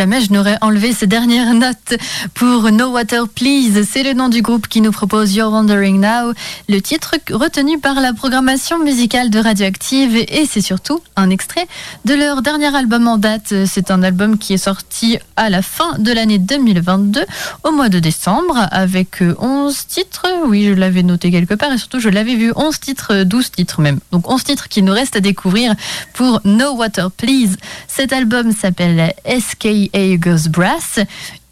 Jamais 0.08 0.22
je 0.22 0.32
n'aurais 0.32 0.56
enlevé 0.62 0.94
ces 0.94 1.06
dernières 1.06 1.52
notes 1.52 1.92
pour 2.32 2.70
No 2.72 2.92
Water 2.92 3.28
Please. 3.28 3.86
C'est 3.86 4.02
le 4.02 4.14
nom 4.14 4.30
du 4.30 4.40
groupe 4.40 4.66
qui 4.66 4.80
nous 4.80 4.90
propose 4.90 5.34
You're 5.34 5.52
Wondering 5.52 6.00
Now, 6.00 6.32
le 6.66 6.80
titre 6.80 7.16
retenu 7.30 7.78
par 7.78 8.00
la 8.00 8.14
programmation 8.14 8.82
musicale 8.82 9.28
de 9.28 9.38
Radioactive 9.38 10.16
et 10.16 10.46
c'est 10.46 10.62
surtout 10.62 11.02
un 11.16 11.28
extrait 11.28 11.66
de 12.06 12.14
leur 12.14 12.40
dernier 12.40 12.74
album 12.74 13.06
en 13.06 13.18
date. 13.18 13.52
C'est 13.66 13.90
un 13.90 14.02
album 14.02 14.38
qui 14.38 14.54
est 14.54 14.56
sorti 14.56 15.18
à 15.36 15.50
la 15.50 15.60
fin 15.60 15.98
de 15.98 16.10
l'année 16.10 16.38
2022, 16.38 17.26
au 17.64 17.70
mois 17.72 17.90
de 17.90 17.98
décembre, 17.98 18.66
avec 18.70 19.22
11 19.38 19.86
titres. 19.88 20.26
Oui, 20.46 20.64
je 20.68 20.72
l'avais 20.72 21.02
noté 21.02 21.30
quelque 21.30 21.52
part 21.52 21.70
et 21.74 21.76
surtout 21.76 22.00
je 22.00 22.08
l'avais 22.08 22.34
vu 22.34 22.50
11 22.56 22.80
titres, 22.80 23.24
12 23.24 23.50
titres 23.50 23.82
même. 23.82 24.00
Donc 24.10 24.26
11 24.30 24.42
titres 24.42 24.68
qui 24.68 24.80
nous 24.80 24.94
restent 24.94 25.16
à 25.16 25.20
découvrir 25.20 25.74
pour 26.14 26.40
No 26.46 26.76
Water 26.76 27.10
Please. 27.10 27.56
Cet 27.88 28.14
album 28.14 28.52
s'appelle 28.52 29.12
SKA 29.26 29.97
Goes 29.98 30.46
Brass 30.48 30.98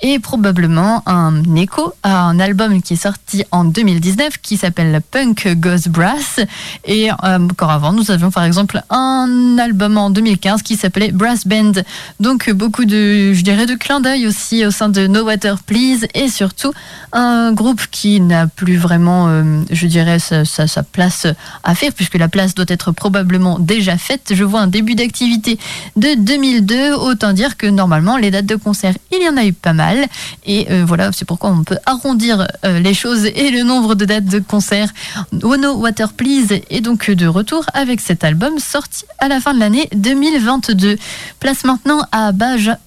et 0.03 0.19
probablement 0.19 1.03
un 1.07 1.43
écho 1.57 1.95
à 2.03 2.25
un 2.25 2.39
album 2.39 2.83
qui 2.83 2.95
est 2.95 3.03
sorti 3.03 3.45
en 3.51 3.65
2019 3.65 4.39
qui 4.43 4.57
s'appelle 4.57 5.01
Punk 5.11 5.49
Goes 5.57 5.89
Brass. 5.89 6.41
Et 6.85 7.11
euh, 7.11 7.15
encore 7.39 7.71
avant 7.71 7.93
nous 7.93 8.11
avions 8.11 8.31
par 8.31 8.45
exemple 8.45 8.83
un 8.91 9.57
album 9.59 9.97
en 9.97 10.11
2015 10.11 10.63
qui 10.63 10.77
s'appelait 10.77 11.13
Brass 11.13 11.47
Band. 11.47 11.73
Donc 12.21 12.51
beaucoup 12.51 12.85
de 12.85 13.33
je 13.33 13.41
dirais 13.43 13.67
de 13.67 13.75
clins 13.75 14.01
d'œil 14.01 14.27
aussi 14.27 14.67
au 14.67 14.71
sein 14.71 14.91
de 14.91 15.07
No 15.07 15.25
Water 15.25 15.59
Please 15.61 16.07
et 16.15 16.29
surtout 16.29 16.73
un 17.13 17.53
groupe 17.53 17.87
qui 17.91 18.21
n'a 18.21 18.47
plus 18.47 18.77
vraiment 18.77 19.29
euh, 19.29 19.63
je 19.71 19.87
dirais 19.87 20.19
sa, 20.19 20.45
sa, 20.45 20.67
sa 20.67 20.83
place 20.83 21.27
à 21.65 21.75
faire 21.75 21.93
puisque 21.95 22.19
la 22.19 22.29
place 22.29 22.55
doit 22.55 22.67
être 22.69 22.93
probablement 22.93 23.59
déjà 23.59 23.97
faite. 23.97 24.33
Je 24.35 24.45
vois 24.45 24.61
un 24.61 24.67
début 24.67 24.95
d'activité 24.95 25.59
de 25.97 26.15
2002 26.19 26.93
autant 26.95 27.33
dire 27.33 27.57
que 27.57 27.67
normalement 27.67 28.19
les 28.19 28.31
dates 28.31 28.47
de 28.47 28.57
concert 28.57 28.93
il 29.11 29.25
y 29.25 29.29
en 29.29 29.39
a 29.39 29.47
eu 29.47 29.55
pas 29.55 29.73
mal 29.73 29.86
et 30.45 30.67
euh, 30.71 30.85
voilà, 30.87 31.11
c'est 31.13 31.25
pourquoi 31.25 31.51
on 31.51 31.65
peut 31.65 31.79
arrondir 31.87 32.47
euh, 32.65 32.79
les 32.79 32.95
choses 32.95 33.25
et 33.35 33.51
le 33.51 33.63
nombre 33.63 33.95
de 33.95 34.05
dates 34.05 34.25
de 34.25 34.39
concert. 34.39 34.89
Ono 35.43 35.75
Water 35.75 36.13
Please 36.13 36.61
est 36.71 36.81
donc 36.81 37.11
de 37.11 37.27
retour 37.27 37.65
avec 37.75 38.01
cet 38.01 38.25
album 38.25 38.59
sorti 38.59 39.05
à 39.19 39.29
la 39.29 39.41
fin 39.41 39.55
de 39.55 39.61
l'année 39.61 39.89
2022. 39.95 40.97
Place 41.41 41.65
maintenant 41.65 42.03
à 42.13 42.33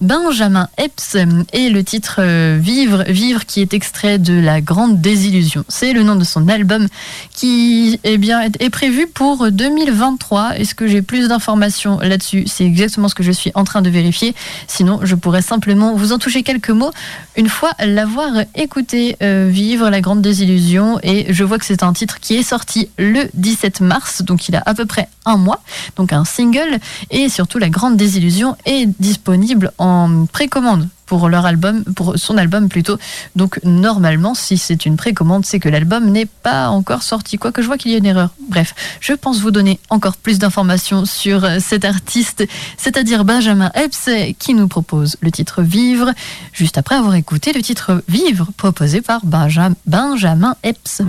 Benjamin 0.00 0.68
Epps 0.78 1.16
et 1.52 1.70
le 1.70 1.84
titre 1.84 2.16
euh, 2.18 2.58
Vivre, 2.60 3.04
Vivre 3.08 3.46
qui 3.46 3.60
est 3.60 3.74
extrait 3.74 4.18
de 4.18 4.34
La 4.34 4.60
Grande 4.60 5.00
Désillusion. 5.00 5.64
C'est 5.68 5.92
le 5.92 6.02
nom 6.02 6.16
de 6.16 6.24
son 6.24 6.48
album 6.48 6.86
qui 7.34 7.98
eh 8.04 8.18
bien, 8.18 8.40
est 8.42 8.70
prévu 8.70 9.06
pour 9.06 9.50
2023. 9.50 10.58
Est-ce 10.58 10.74
que 10.74 10.86
j'ai 10.86 11.02
plus 11.02 11.28
d'informations 11.28 11.98
là-dessus? 12.00 12.44
C'est 12.46 12.64
exactement 12.64 13.08
ce 13.08 13.14
que 13.14 13.22
je 13.22 13.32
suis 13.32 13.50
en 13.54 13.64
train 13.64 13.82
de 13.82 13.90
vérifier. 13.90 14.34
Sinon, 14.66 15.00
je 15.02 15.14
pourrais 15.14 15.42
simplement 15.42 15.94
vous 15.94 16.12
en 16.12 16.18
toucher 16.18 16.42
quelques 16.42 16.70
mots 16.70 16.89
une 17.36 17.48
fois 17.48 17.70
l'avoir 17.78 18.30
écouté 18.54 19.16
euh, 19.22 19.48
Vivre 19.50 19.90
la 19.90 20.00
grande 20.00 20.22
désillusion 20.22 20.98
et 21.02 21.32
je 21.32 21.44
vois 21.44 21.58
que 21.58 21.64
c'est 21.64 21.82
un 21.82 21.92
titre 21.92 22.20
qui 22.20 22.36
est 22.36 22.42
sorti 22.42 22.88
le 22.98 23.28
17 23.34 23.80
mars 23.80 24.22
donc 24.22 24.48
il 24.48 24.56
a 24.56 24.62
à 24.66 24.74
peu 24.74 24.86
près 24.86 25.08
un 25.24 25.36
mois 25.36 25.60
donc 25.96 26.12
un 26.12 26.24
single 26.24 26.78
et 27.10 27.28
surtout 27.28 27.58
la 27.58 27.68
grande 27.68 27.96
désillusion 27.96 28.56
est 28.64 28.86
disponible 29.00 29.72
en 29.78 30.26
précommande 30.26 30.88
pour 31.10 31.28
leur 31.28 31.44
album, 31.44 31.82
pour 31.96 32.16
son 32.16 32.38
album 32.38 32.68
plutôt. 32.68 32.96
Donc 33.34 33.58
normalement, 33.64 34.36
si 34.36 34.56
c'est 34.56 34.86
une 34.86 34.96
précommande, 34.96 35.44
c'est 35.44 35.58
que 35.58 35.68
l'album 35.68 36.08
n'est 36.08 36.26
pas 36.26 36.68
encore 36.68 37.02
sorti. 37.02 37.36
Quoique 37.36 37.62
je 37.62 37.66
vois 37.66 37.78
qu'il 37.78 37.90
y 37.90 37.96
a 37.96 37.98
une 37.98 38.06
erreur. 38.06 38.30
Bref, 38.48 38.76
je 39.00 39.12
pense 39.14 39.40
vous 39.40 39.50
donner 39.50 39.80
encore 39.90 40.16
plus 40.16 40.38
d'informations 40.38 41.04
sur 41.06 41.44
euh, 41.44 41.58
cet 41.58 41.84
artiste, 41.84 42.46
c'est-à-dire 42.76 43.24
Benjamin 43.24 43.72
Epps, 43.74 44.08
qui 44.38 44.54
nous 44.54 44.68
propose 44.68 45.16
le 45.20 45.32
titre 45.32 45.62
Vivre, 45.62 46.12
juste 46.52 46.78
après 46.78 46.94
avoir 46.94 47.16
écouté 47.16 47.52
le 47.52 47.60
titre 47.60 48.04
Vivre 48.06 48.46
proposé 48.56 49.00
par 49.00 49.26
Benja- 49.26 49.74
Benjamin 49.88 50.54
Epps. 50.62 51.02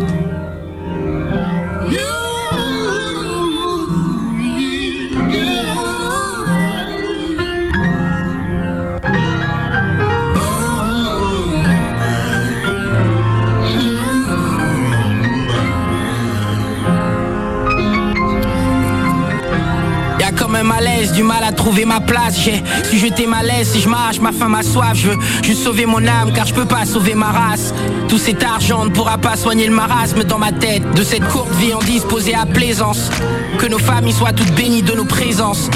Y'a 20.72 20.78
comme 20.78 20.88
un 20.88 20.91
malaise, 21.02 21.12
du 21.14 21.24
mal 21.24 21.43
à 21.43 21.52
trouver 21.52 21.86
ma 21.86 21.99
place. 21.99 22.39
J'ai 22.39 22.62
su 22.89 22.97
jeter 22.97 23.28
ma 23.28 23.43
laisse, 23.43 23.72
si 23.72 23.82
je 23.82 23.89
marche, 23.89 24.20
ma 24.20 24.32
faim, 24.32 24.49
ma 24.49 24.64
soif. 24.64 24.93
Je 24.95 25.10
veux 25.10 25.18
juste 25.43 25.64
sauver 25.64 25.86
mon 25.86 26.06
âme, 26.06 26.32
car 26.34 26.45
je 26.45 26.54
peux 26.54 26.66
pas 26.66 26.86
sauver 26.86 27.16
ma 27.16 27.32
race. 27.32 27.74
Tout 28.08 28.18
cet 28.18 28.43
argent 28.43 28.86
ne 28.86 28.89
pourra 28.89 29.18
pas 29.18 29.36
soigner 29.36 29.68
le 29.68 29.74
marasme 29.74 30.24
dans 30.24 30.38
ma 30.38 30.52
tête. 30.52 30.84
De 30.93 31.04
cette 31.04 31.28
courte 31.28 31.52
vie 31.56 31.74
en 31.74 31.80
disposée 31.80 32.36
à 32.36 32.45
plaisance. 32.45 33.10
Que 33.58 33.68
nos 33.68 33.80
familles 33.80 34.14
soient 34.14 34.34
toutes 34.34 34.54
bénies 34.54 34.84
de 34.84 34.93
nos 34.93 35.06
présences. 35.06 35.70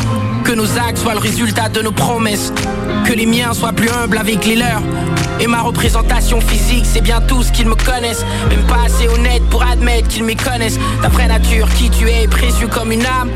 Que 0.43 0.53
nos 0.53 0.77
actes 0.77 0.99
soient 0.99 1.13
le 1.13 1.19
résultat 1.19 1.69
de 1.69 1.81
nos 1.81 1.91
promesses. 1.91 2.53
Que 3.05 3.13
les 3.13 3.25
miens 3.25 3.53
soient 3.53 3.73
plus 3.73 3.89
humbles 3.89 4.17
avec 4.17 4.45
les 4.45 4.55
leurs. 4.55 4.81
Et 5.39 5.47
ma 5.47 5.61
représentation 5.61 6.39
physique, 6.39 6.85
c'est 6.85 7.01
bien 7.01 7.19
tout 7.21 7.43
ce 7.43 7.51
qu'ils 7.51 7.67
me 7.67 7.75
connaissent. 7.75 8.25
Même 8.49 8.65
pas 8.67 8.85
assez 8.85 9.07
honnête 9.07 9.43
pour 9.49 9.63
admettre 9.63 10.07
qu'ils 10.07 10.23
me 10.23 10.33
connaissent. 10.33 10.79
Ta 11.01 11.09
vraie 11.09 11.27
nature, 11.27 11.67
qui 11.77 11.89
tu 11.89 12.07
es, 12.09 12.23
est 12.23 12.27
précieux 12.27 12.67
comme 12.67 12.91
une 12.91 13.05
âme. 13.05 13.29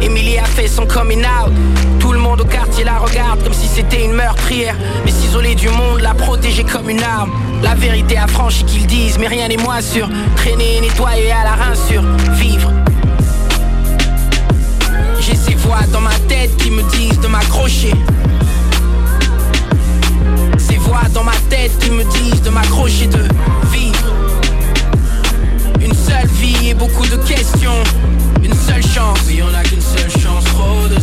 Emily 0.00 0.38
a 0.38 0.44
fait 0.44 0.68
son 0.68 0.86
coming 0.86 1.24
out. 1.30 1.52
Tout 1.98 2.12
le 2.12 2.18
monde 2.18 2.40
au 2.40 2.44
quartier 2.44 2.84
la 2.84 2.98
regarde 2.98 3.42
comme 3.42 3.52
si 3.52 3.68
c'était 3.68 4.04
une 4.04 4.12
meurtrière. 4.12 4.74
Mais 5.04 5.10
s'isoler 5.10 5.54
du 5.54 5.68
monde, 5.68 6.00
la 6.00 6.14
protéger 6.14 6.64
comme 6.64 6.90
une 6.90 7.02
arme. 7.02 7.30
La 7.62 7.74
vérité 7.74 8.16
affranchie 8.16 8.64
qu'ils 8.64 8.86
disent, 8.86 9.18
mais 9.18 9.28
rien 9.28 9.48
n'est 9.48 9.56
moins 9.56 9.80
sûr. 9.80 10.08
Traîner, 10.36 10.80
nettoyer 10.80 11.32
à 11.32 11.44
la 11.44 11.52
rinsure, 11.52 12.02
vivre. 12.32 12.72
J'ai 15.20 15.36
ces 15.36 15.54
voix 15.54 15.82
dans 15.92 16.00
ma 16.00 16.14
tête 16.28 16.56
qui 16.56 16.70
me 16.70 16.82
disent 16.90 17.20
de 17.20 17.28
m'accrocher. 17.28 17.92
Ces 20.58 20.76
voix 20.76 21.02
dans 21.12 21.24
ma 21.24 21.36
tête 21.48 21.72
qui 21.78 21.90
me 21.90 22.04
disent 22.04 22.42
de 22.42 22.50
m'accrocher, 22.50 23.06
de 23.06 23.22
vivre. 23.70 24.14
Une 25.80 25.94
seule 25.94 26.26
vie 26.26 26.70
et 26.70 26.74
beaucoup 26.74 27.06
de 27.06 27.16
questions. 27.16 27.82
Une 28.42 28.54
seule 28.54 28.82
chance. 28.82 29.18
Oui, 29.26 29.42
on 29.42 29.54
a 29.54 29.62
qu'une 29.62 29.82
seule 29.82 30.10
chance, 30.22 30.44
trop 30.44 30.88
de 30.88 30.98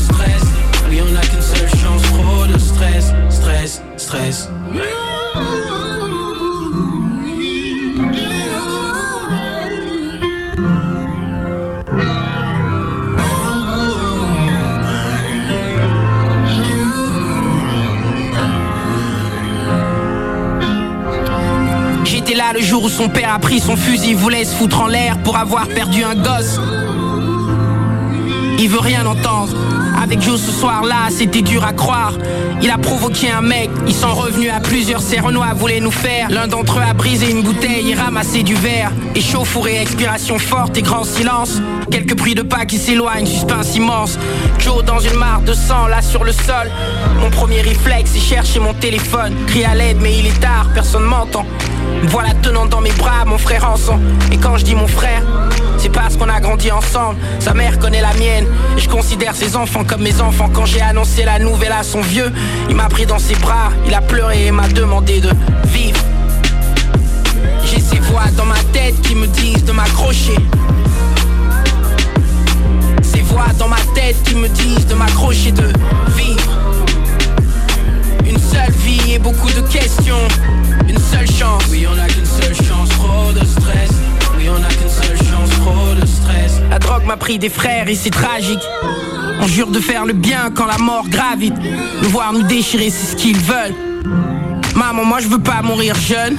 J'étais 22.06 22.34
là 22.34 22.54
jour 22.60 22.84
où 22.86 22.90
son 22.90 23.10
père 23.10 23.34
a 23.34 23.40
pris 23.40 23.60
son 23.60 23.76
fusil, 23.76 24.14
voulait 24.14 24.46
se 24.46 24.56
foutre 24.56 24.82
en 24.82 24.88
l'air 24.88 25.18
pour 25.24 25.38
avoir 25.38 25.68
perdu 25.68 26.04
un 26.04 26.16
gosse. 26.16 26.60
Il 28.58 28.70
veut 28.70 28.80
rien 28.80 29.06
entendre. 29.06 29.77
Avec 30.02 30.22
Joe 30.22 30.40
ce 30.40 30.52
soir-là, 30.52 31.10
c'était 31.10 31.42
dur 31.42 31.64
à 31.64 31.74
croire. 31.74 32.14
Il 32.62 32.70
a 32.70 32.78
provoqué 32.78 33.32
un 33.32 33.42
mec, 33.42 33.70
ils 33.88 33.94
sont 33.94 34.14
revenus 34.14 34.52
à 34.56 34.60
plusieurs. 34.60 35.02
Ces 35.02 35.20
Renois 35.20 35.54
voulaient 35.56 35.80
nous 35.80 35.92
faire. 35.92 36.30
L'un 36.30 36.48
d'entre 36.48 36.80
eux 36.80 36.84
a 36.88 36.94
brisé 36.94 37.32
une 37.32 37.42
bouteille 37.42 37.94
ramassé 37.96 38.44
du 38.44 38.54
verre. 38.54 38.92
Échauffourée, 39.16 39.82
expiration 39.82 40.38
forte 40.38 40.78
et 40.78 40.82
grand 40.82 41.04
silence. 41.04 41.62
Quelques 41.92 42.16
bruits 42.16 42.36
de 42.36 42.44
pas 42.44 42.66
qui 42.66 42.78
s'éloignent, 42.78 43.26
suspense 43.26 43.76
immense. 43.76 44.20
Joe 44.60 44.84
dans 44.84 45.00
une 45.00 45.16
mare 45.16 45.42
de 45.42 45.54
sang, 45.54 45.88
là 45.88 46.02
sur 46.02 46.24
le 46.24 46.32
sol. 46.32 46.70
Mon 47.20 47.30
premier 47.32 47.62
réflexe, 47.62 48.12
c'est 48.14 48.20
chercher 48.20 48.60
mon 48.60 48.74
téléphone. 48.74 49.34
Crie 49.48 49.66
à 49.66 49.74
l'aide, 49.74 49.98
mais 50.02 50.18
il 50.18 50.28
est 50.28 50.40
tard, 50.40 50.68
personne 50.74 51.04
m'entend. 51.04 51.46
Me 52.04 52.08
voilà 52.08 52.34
tenant 52.44 52.66
dans 52.68 52.82
mes 52.82 52.92
bras 52.92 53.26
mon 53.26 53.38
frère 53.38 53.70
en 53.70 53.76
sang. 53.76 54.00
Et 54.32 54.38
quand 54.38 54.58
je 54.58 54.64
dis 54.64 54.76
mon 54.76 54.88
frère, 54.88 55.24
c'est 55.78 55.90
parce 55.90 56.18
qu'on 56.18 56.30
a 56.30 56.40
grandi 56.40 56.72
ensemble. 56.72 57.18
Sa 57.40 57.54
mère 57.54 57.80
connaît 57.80 58.02
la 58.02 58.14
mienne. 58.14 58.46
Et 58.78 58.82
je 58.82 58.90
considère 58.90 59.36
ses 59.36 59.56
enfants 59.56 59.84
comme 59.84 60.02
mes 60.02 60.20
enfants. 60.22 60.50
Quand 60.52 60.66
j'ai 60.66 60.82
annoncé 60.82 61.24
la 61.24 61.40
nouvelle 61.40 61.72
à 61.72 61.84
son 61.84 62.02
vieux, 62.02 62.32
il 62.70 62.76
m'a 62.76 62.90
pris 62.90 63.06
dans 63.06 63.20
ses 63.20 63.36
bras. 63.36 63.72
Il 63.86 63.94
a 63.94 64.02
pleuré 64.02 64.48
et 64.48 64.52
m'a 64.52 64.68
demandé 64.68 65.20
de 65.20 65.30
vivre. 65.68 66.00
J'ai 67.66 67.80
ces 67.80 68.00
voix 68.00 68.26
dans 68.36 68.46
ma 68.46 68.60
tête 68.74 69.00
qui 69.02 69.16
me 69.16 69.28
disent 69.28 69.66
de 69.66 69.72
m'accrocher. 69.72 70.36
Ces 73.04 73.22
voix 73.22 73.48
dans 73.60 73.68
ma 73.68 73.82
tête 73.94 74.22
qui 74.24 74.36
me 74.36 74.48
disent 74.48 74.88
de 74.88 74.96
m'accrocher, 74.96 75.52
de 75.52 75.68
vivre. 76.16 76.52
Une 78.26 78.40
seule 78.40 78.72
vie 78.72 79.14
et 79.14 79.20
beaucoup 79.20 79.52
de 79.52 79.62
questions. 79.62 80.28
Une 80.88 81.00
seule 81.00 81.30
chance. 81.30 81.64
Oui, 81.70 81.86
on 81.88 81.98
a 81.98 82.08
qu'une 82.08 82.26
seule 82.26 82.56
chance, 82.56 82.90
trop 82.90 83.32
de 83.34 83.46
stress. 83.46 84.07
La 86.70 86.80
drogue 86.80 87.06
m'a 87.06 87.18
pris 87.18 87.40
des 87.40 87.50
frères 87.50 87.88
et 87.88 87.96
c'est 87.96 88.10
tragique. 88.10 88.62
On 89.42 89.48
jure 89.48 89.68
de 89.68 89.80
faire 89.80 90.06
le 90.06 90.14
bien 90.14 90.52
quand 90.54 90.66
la 90.66 90.78
mort 90.78 91.08
gravite. 91.08 91.56
Le 92.02 92.08
voir 92.08 92.34
nous 92.34 92.44
déchirer, 92.44 92.90
c'est 92.90 93.14
ce 93.14 93.16
qu'ils 93.16 93.38
veulent. 93.38 93.76
Maman, 94.76 95.06
moi 95.06 95.20
je 95.20 95.28
veux 95.28 95.40
pas 95.40 95.62
mourir 95.62 95.96
jeune. 95.96 96.38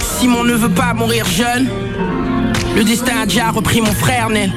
Simon 0.00 0.44
ne 0.44 0.54
veut 0.54 0.70
pas 0.70 0.94
mourir 0.94 1.26
jeune. 1.26 1.68
Le 2.74 2.84
destin 2.84 3.20
a 3.22 3.26
déjà 3.26 3.50
repris 3.50 3.80
mon 3.80 3.92
frère 3.92 4.30
Nel. 4.30 4.52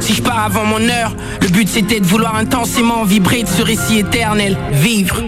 Si 0.00 0.14
je 0.14 0.22
pars 0.22 0.44
avant 0.44 0.64
mon 0.64 0.80
heure, 0.88 1.14
le 1.40 1.48
but 1.48 1.68
c'était 1.68 2.00
de 2.00 2.06
vouloir 2.06 2.36
intensément 2.36 3.04
vibrer 3.04 3.44
de 3.44 3.48
ce 3.48 3.62
récit 3.62 4.00
éternel. 4.00 4.56
Vivre. 4.72 5.22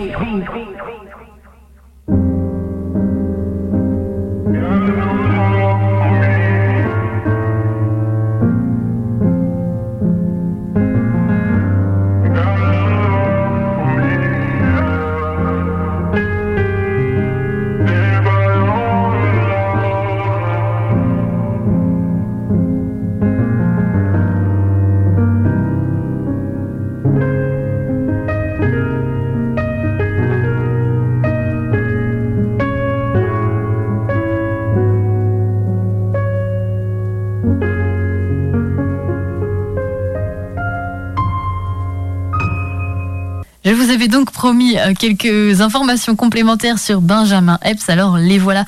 Vous 43.84 43.90
avais 43.90 44.08
donc 44.08 44.30
promis 44.30 44.78
euh, 44.78 44.94
quelques 44.98 45.60
informations 45.60 46.16
complémentaires 46.16 46.78
sur 46.78 47.02
Benjamin 47.02 47.58
Epps, 47.62 47.88
alors 47.88 48.16
les 48.16 48.38
voilà. 48.38 48.64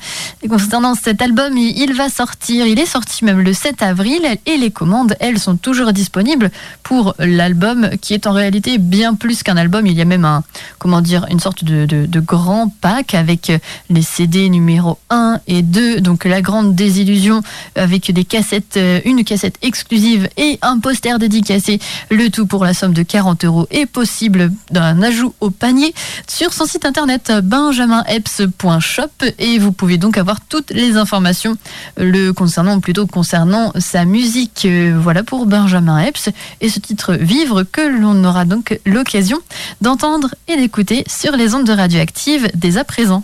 Concernant 0.47 0.93
cet 0.93 1.21
album, 1.21 1.57
il 1.57 1.93
va 1.93 2.09
sortir, 2.09 2.67
il 2.67 2.79
est 2.79 2.85
sorti 2.85 3.25
même 3.25 3.41
le 3.41 3.53
7 3.53 3.81
avril 3.81 4.21
et 4.45 4.57
les 4.57 4.69
commandes, 4.69 5.15
elles, 5.19 5.39
sont 5.39 5.57
toujours 5.57 5.91
disponibles 5.91 6.51
pour 6.83 7.15
l'album 7.17 7.89
qui 7.99 8.13
est 8.13 8.27
en 8.27 8.31
réalité 8.31 8.77
bien 8.77 9.15
plus 9.15 9.41
qu'un 9.41 9.57
album. 9.57 9.87
Il 9.87 9.93
y 9.93 10.01
a 10.01 10.05
même 10.05 10.25
un, 10.25 10.43
comment 10.77 11.01
dire, 11.01 11.25
une 11.31 11.39
sorte 11.39 11.63
de, 11.63 12.19
grand 12.19 12.71
pack 12.81 13.15
avec 13.15 13.51
les 13.89 14.01
CD 14.01 14.49
numéro 14.49 14.99
1 15.09 15.39
et 15.47 15.61
2, 15.61 16.01
donc 16.01 16.25
la 16.25 16.41
grande 16.41 16.75
désillusion 16.75 17.41
avec 17.75 18.11
des 18.11 18.23
cassettes, 18.23 18.77
euh, 18.77 18.99
une 19.05 19.23
cassette 19.23 19.57
exclusive 19.61 20.29
et 20.37 20.59
un 20.61 20.79
poster 20.79 21.17
dédicacé, 21.17 21.79
le 22.09 22.29
tout 22.29 22.45
pour 22.45 22.65
la 22.65 22.73
somme 22.73 22.93
de 22.93 23.03
40 23.03 23.45
euros 23.45 23.67
est 23.71 23.85
possible 23.85 24.51
d'un 24.71 25.01
ajout 25.07 25.33
au 25.39 25.49
panier 25.49 25.93
sur 26.27 26.53
son 26.53 26.65
site 26.65 26.85
internet 26.85 27.31
benjaminepps.shop 27.43 29.25
et 29.39 29.57
vous 29.57 29.71
pouvez 29.71 29.97
donc 29.97 30.17
avoir 30.17 30.41
toutes 30.41 30.71
les 30.71 30.97
informations 30.97 31.57
le 31.97 32.31
concernant, 32.31 32.75
ou 32.77 32.79
plutôt 32.81 33.07
concernant 33.07 33.71
sa 33.79 34.05
musique. 34.05 34.65
Euh, 34.65 34.97
Voilà 35.01 35.23
pour 35.23 35.45
Benjamin 35.45 35.99
Epps 35.99 36.29
et 36.61 36.69
ce 36.69 36.79
titre 36.79 37.13
Vivre 37.13 37.63
que 37.63 37.81
l'on 37.81 38.23
aura 38.23 38.45
donc 38.45 38.79
l'occasion 38.85 39.39
d'entendre 39.81 40.35
et 40.47 40.57
d'écouter 40.57 41.03
sur 41.07 41.35
les 41.35 41.55
ondes 41.55 41.65
de 41.65 41.73
radioactive 41.73 42.49
dès 42.53 42.77
à 42.77 42.83
présent. 42.83 43.23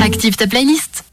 Active 0.00 0.36
ta 0.36 0.46
playlist. 0.46 1.07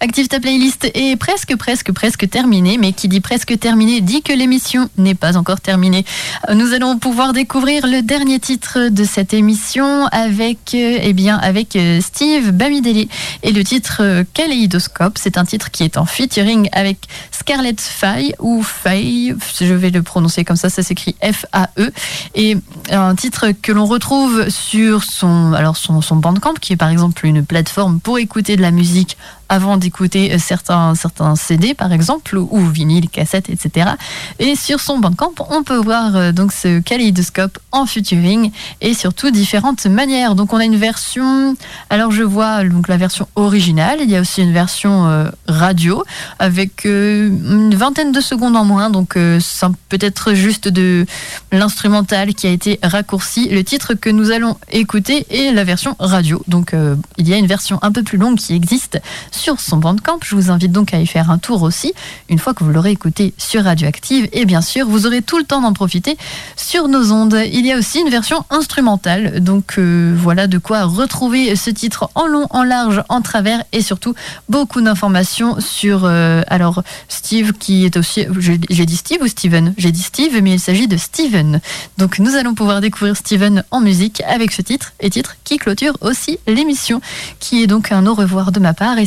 Active 0.00 0.28
ta 0.28 0.38
playlist 0.38 0.88
est 0.94 1.16
presque, 1.16 1.56
presque, 1.56 1.90
presque 1.90 2.30
terminée, 2.30 2.78
mais 2.78 2.92
qui 2.92 3.08
dit 3.08 3.20
presque 3.20 3.58
terminée 3.58 4.00
dit 4.00 4.22
que 4.22 4.32
l'émission 4.32 4.88
n'est 4.96 5.16
pas 5.16 5.36
encore 5.36 5.60
terminée. 5.60 6.04
Euh, 6.48 6.54
Nous 6.54 6.72
allons 6.72 6.98
pouvoir 6.98 7.32
découvrir 7.32 7.84
le 7.84 8.02
dernier 8.02 8.38
titre 8.38 8.90
de 8.90 9.02
cette 9.02 9.34
émission 9.34 10.06
avec, 10.12 10.58
euh, 10.74 10.98
eh 11.02 11.12
bien, 11.14 11.36
avec 11.36 11.74
euh, 11.74 12.00
Steve 12.00 12.52
Bamidele 12.52 13.08
et 13.42 13.50
le 13.50 13.64
titre 13.64 14.24
Kaleidoscope. 14.34 15.18
C'est 15.18 15.36
un 15.36 15.44
titre 15.44 15.72
qui 15.72 15.82
est 15.82 15.96
en 15.96 16.06
featuring 16.06 16.68
avec 16.70 16.98
Scarlett 17.32 17.80
Faye 17.80 18.34
ou 18.38 18.62
Faye, 18.62 19.34
je 19.60 19.74
vais 19.74 19.90
le 19.90 20.02
prononcer 20.02 20.44
comme 20.44 20.56
ça, 20.56 20.70
ça 20.70 20.84
s'écrit 20.84 21.16
F-A-E, 21.22 21.90
et 22.36 22.56
un 22.90 23.16
titre 23.16 23.46
que 23.62 23.72
l'on 23.72 23.86
retrouve 23.86 24.48
sur 24.48 25.02
son, 25.02 25.54
alors 25.54 25.76
son, 25.76 26.00
son 26.02 26.16
Bandcamp, 26.16 26.54
qui 26.60 26.74
est 26.74 26.76
par 26.76 26.90
exemple 26.90 27.26
une 27.26 27.44
plateforme 27.44 27.98
pour 27.98 28.18
écouter 28.18 28.56
de 28.56 28.62
la 28.62 28.70
musique 28.70 29.16
avant 29.48 29.76
d'écouter 29.76 30.32
euh, 30.32 30.38
certains, 30.38 30.94
certains 30.94 31.36
CD 31.36 31.74
par 31.74 31.92
exemple, 31.92 32.36
ou, 32.36 32.66
vinyle, 32.66 33.08
cassette, 33.08 33.48
etc. 33.50 33.90
Et 34.38 34.56
sur 34.56 34.80
son 34.80 34.98
Bandcamp, 34.98 35.32
on 35.50 35.62
peut 35.62 35.76
voir 35.76 36.16
euh, 36.16 36.32
donc 36.32 36.52
ce 36.52 36.80
kaléidoscope 36.80 37.58
en 37.72 37.86
featuring 37.86 38.50
et 38.80 38.94
surtout 38.94 39.30
différentes 39.30 39.86
manières. 39.86 40.34
Donc 40.34 40.52
on 40.52 40.58
a 40.58 40.64
une 40.64 40.76
version, 40.76 41.56
alors 41.90 42.10
je 42.10 42.22
vois 42.22 42.64
donc 42.64 42.88
la 42.88 42.96
version 42.96 43.28
originale, 43.36 43.98
il 44.02 44.10
y 44.10 44.16
a 44.16 44.20
aussi 44.20 44.42
une 44.42 44.52
version 44.52 45.06
euh, 45.06 45.30
radio 45.46 46.04
avec 46.38 46.84
une 46.84 47.74
vingtaine 47.74 48.12
de 48.12 48.20
secondes 48.20 48.56
en 48.56 48.64
moins, 48.64 48.90
donc 48.90 49.14
peut-être 49.88 50.34
juste 50.34 50.68
de 50.68 51.06
l'instrumental 51.52 52.34
qui 52.34 52.46
a 52.46 52.50
été 52.50 52.78
raccourci. 52.82 53.48
Le 53.48 53.64
titre 53.64 53.94
que 53.94 54.10
nous 54.10 54.30
allons 54.30 54.56
écouter 54.70 55.26
est 55.30 55.52
la 55.52 55.64
version 55.64 55.96
radio. 55.98 56.42
Donc 56.48 56.74
il 57.16 57.28
y 57.28 57.34
a 57.34 57.36
une 57.36 57.46
version 57.46 57.78
un 57.82 57.92
peu 57.92 58.02
plus 58.02 58.18
longue 58.18 58.36
qui 58.36 58.54
existe 58.54 59.00
sur 59.38 59.60
son 59.60 59.76
Bandcamp. 59.76 60.18
Je 60.22 60.34
vous 60.34 60.50
invite 60.50 60.72
donc 60.72 60.92
à 60.92 61.00
y 61.00 61.06
faire 61.06 61.30
un 61.30 61.38
tour 61.38 61.62
aussi, 61.62 61.92
une 62.28 62.38
fois 62.38 62.54
que 62.54 62.64
vous 62.64 62.70
l'aurez 62.70 62.90
écouté 62.90 63.32
sur 63.38 63.64
Radioactive. 63.64 64.28
Et 64.32 64.44
bien 64.44 64.60
sûr, 64.60 64.86
vous 64.86 65.06
aurez 65.06 65.22
tout 65.22 65.38
le 65.38 65.44
temps 65.44 65.60
d'en 65.60 65.72
profiter 65.72 66.18
sur 66.56 66.88
nos 66.88 67.12
ondes. 67.12 67.38
Il 67.52 67.64
y 67.64 67.72
a 67.72 67.78
aussi 67.78 68.00
une 68.00 68.10
version 68.10 68.44
instrumentale. 68.50 69.42
Donc 69.42 69.76
euh, 69.78 70.14
voilà 70.18 70.48
de 70.48 70.58
quoi 70.58 70.84
retrouver 70.84 71.54
ce 71.54 71.70
titre 71.70 72.10
en 72.14 72.26
long, 72.26 72.46
en 72.50 72.64
large, 72.64 73.02
en 73.08 73.22
travers 73.22 73.62
et 73.72 73.80
surtout 73.80 74.14
beaucoup 74.48 74.80
d'informations 74.80 75.60
sur 75.60 76.04
euh, 76.04 76.42
alors 76.48 76.82
Steve 77.08 77.52
qui 77.52 77.84
est 77.84 77.96
aussi 77.96 78.26
j'ai 78.68 78.86
dit 78.86 78.96
Steve 78.96 79.22
ou 79.22 79.28
Steven? 79.28 79.74
J'ai 79.78 79.92
dit 79.92 80.02
Steve 80.02 80.42
mais 80.42 80.54
il 80.54 80.60
s'agit 80.60 80.88
de 80.88 80.96
Steven. 80.96 81.60
Donc 81.96 82.18
nous 82.18 82.34
allons 82.34 82.54
pouvoir 82.54 82.80
découvrir 82.80 83.16
Steven 83.16 83.62
en 83.70 83.80
musique 83.80 84.20
avec 84.26 84.50
ce 84.50 84.62
titre 84.62 84.92
et 84.98 85.10
titre 85.10 85.36
qui 85.44 85.58
clôture 85.58 85.96
aussi 86.00 86.38
l'émission 86.48 87.00
qui 87.38 87.62
est 87.62 87.68
donc 87.68 87.92
un 87.92 88.04
au 88.06 88.14
revoir 88.14 88.50
de 88.50 88.58
ma 88.58 88.74
part 88.74 88.98
et 88.98 89.06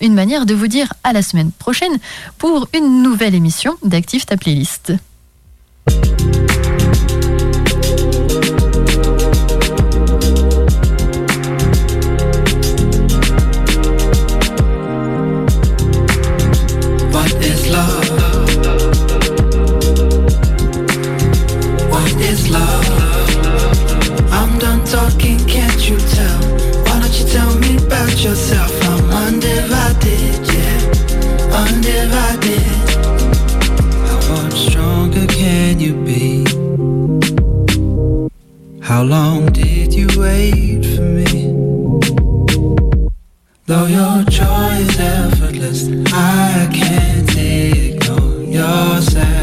une 0.00 0.14
manière 0.14 0.46
de 0.46 0.54
vous 0.54 0.68
dire 0.68 0.92
à 1.04 1.12
la 1.12 1.22
semaine 1.22 1.50
prochaine 1.52 1.98
pour 2.38 2.68
une 2.74 3.02
nouvelle 3.02 3.34
émission 3.34 3.74
d'Active 3.82 4.24
ta 4.24 4.36
playlist. 4.36 4.92
How 38.86 39.02
long 39.02 39.46
did 39.46 39.92
you 39.92 40.06
wait 40.16 40.86
for 40.94 41.02
me? 41.02 41.50
Though 43.66 43.86
your 43.86 44.22
joy 44.30 44.74
is 44.78 45.00
effortless, 45.00 45.88
I 46.12 46.70
can't 46.72 47.36
ignore 47.36 48.44
your 48.44 49.02
sadness. 49.02 49.35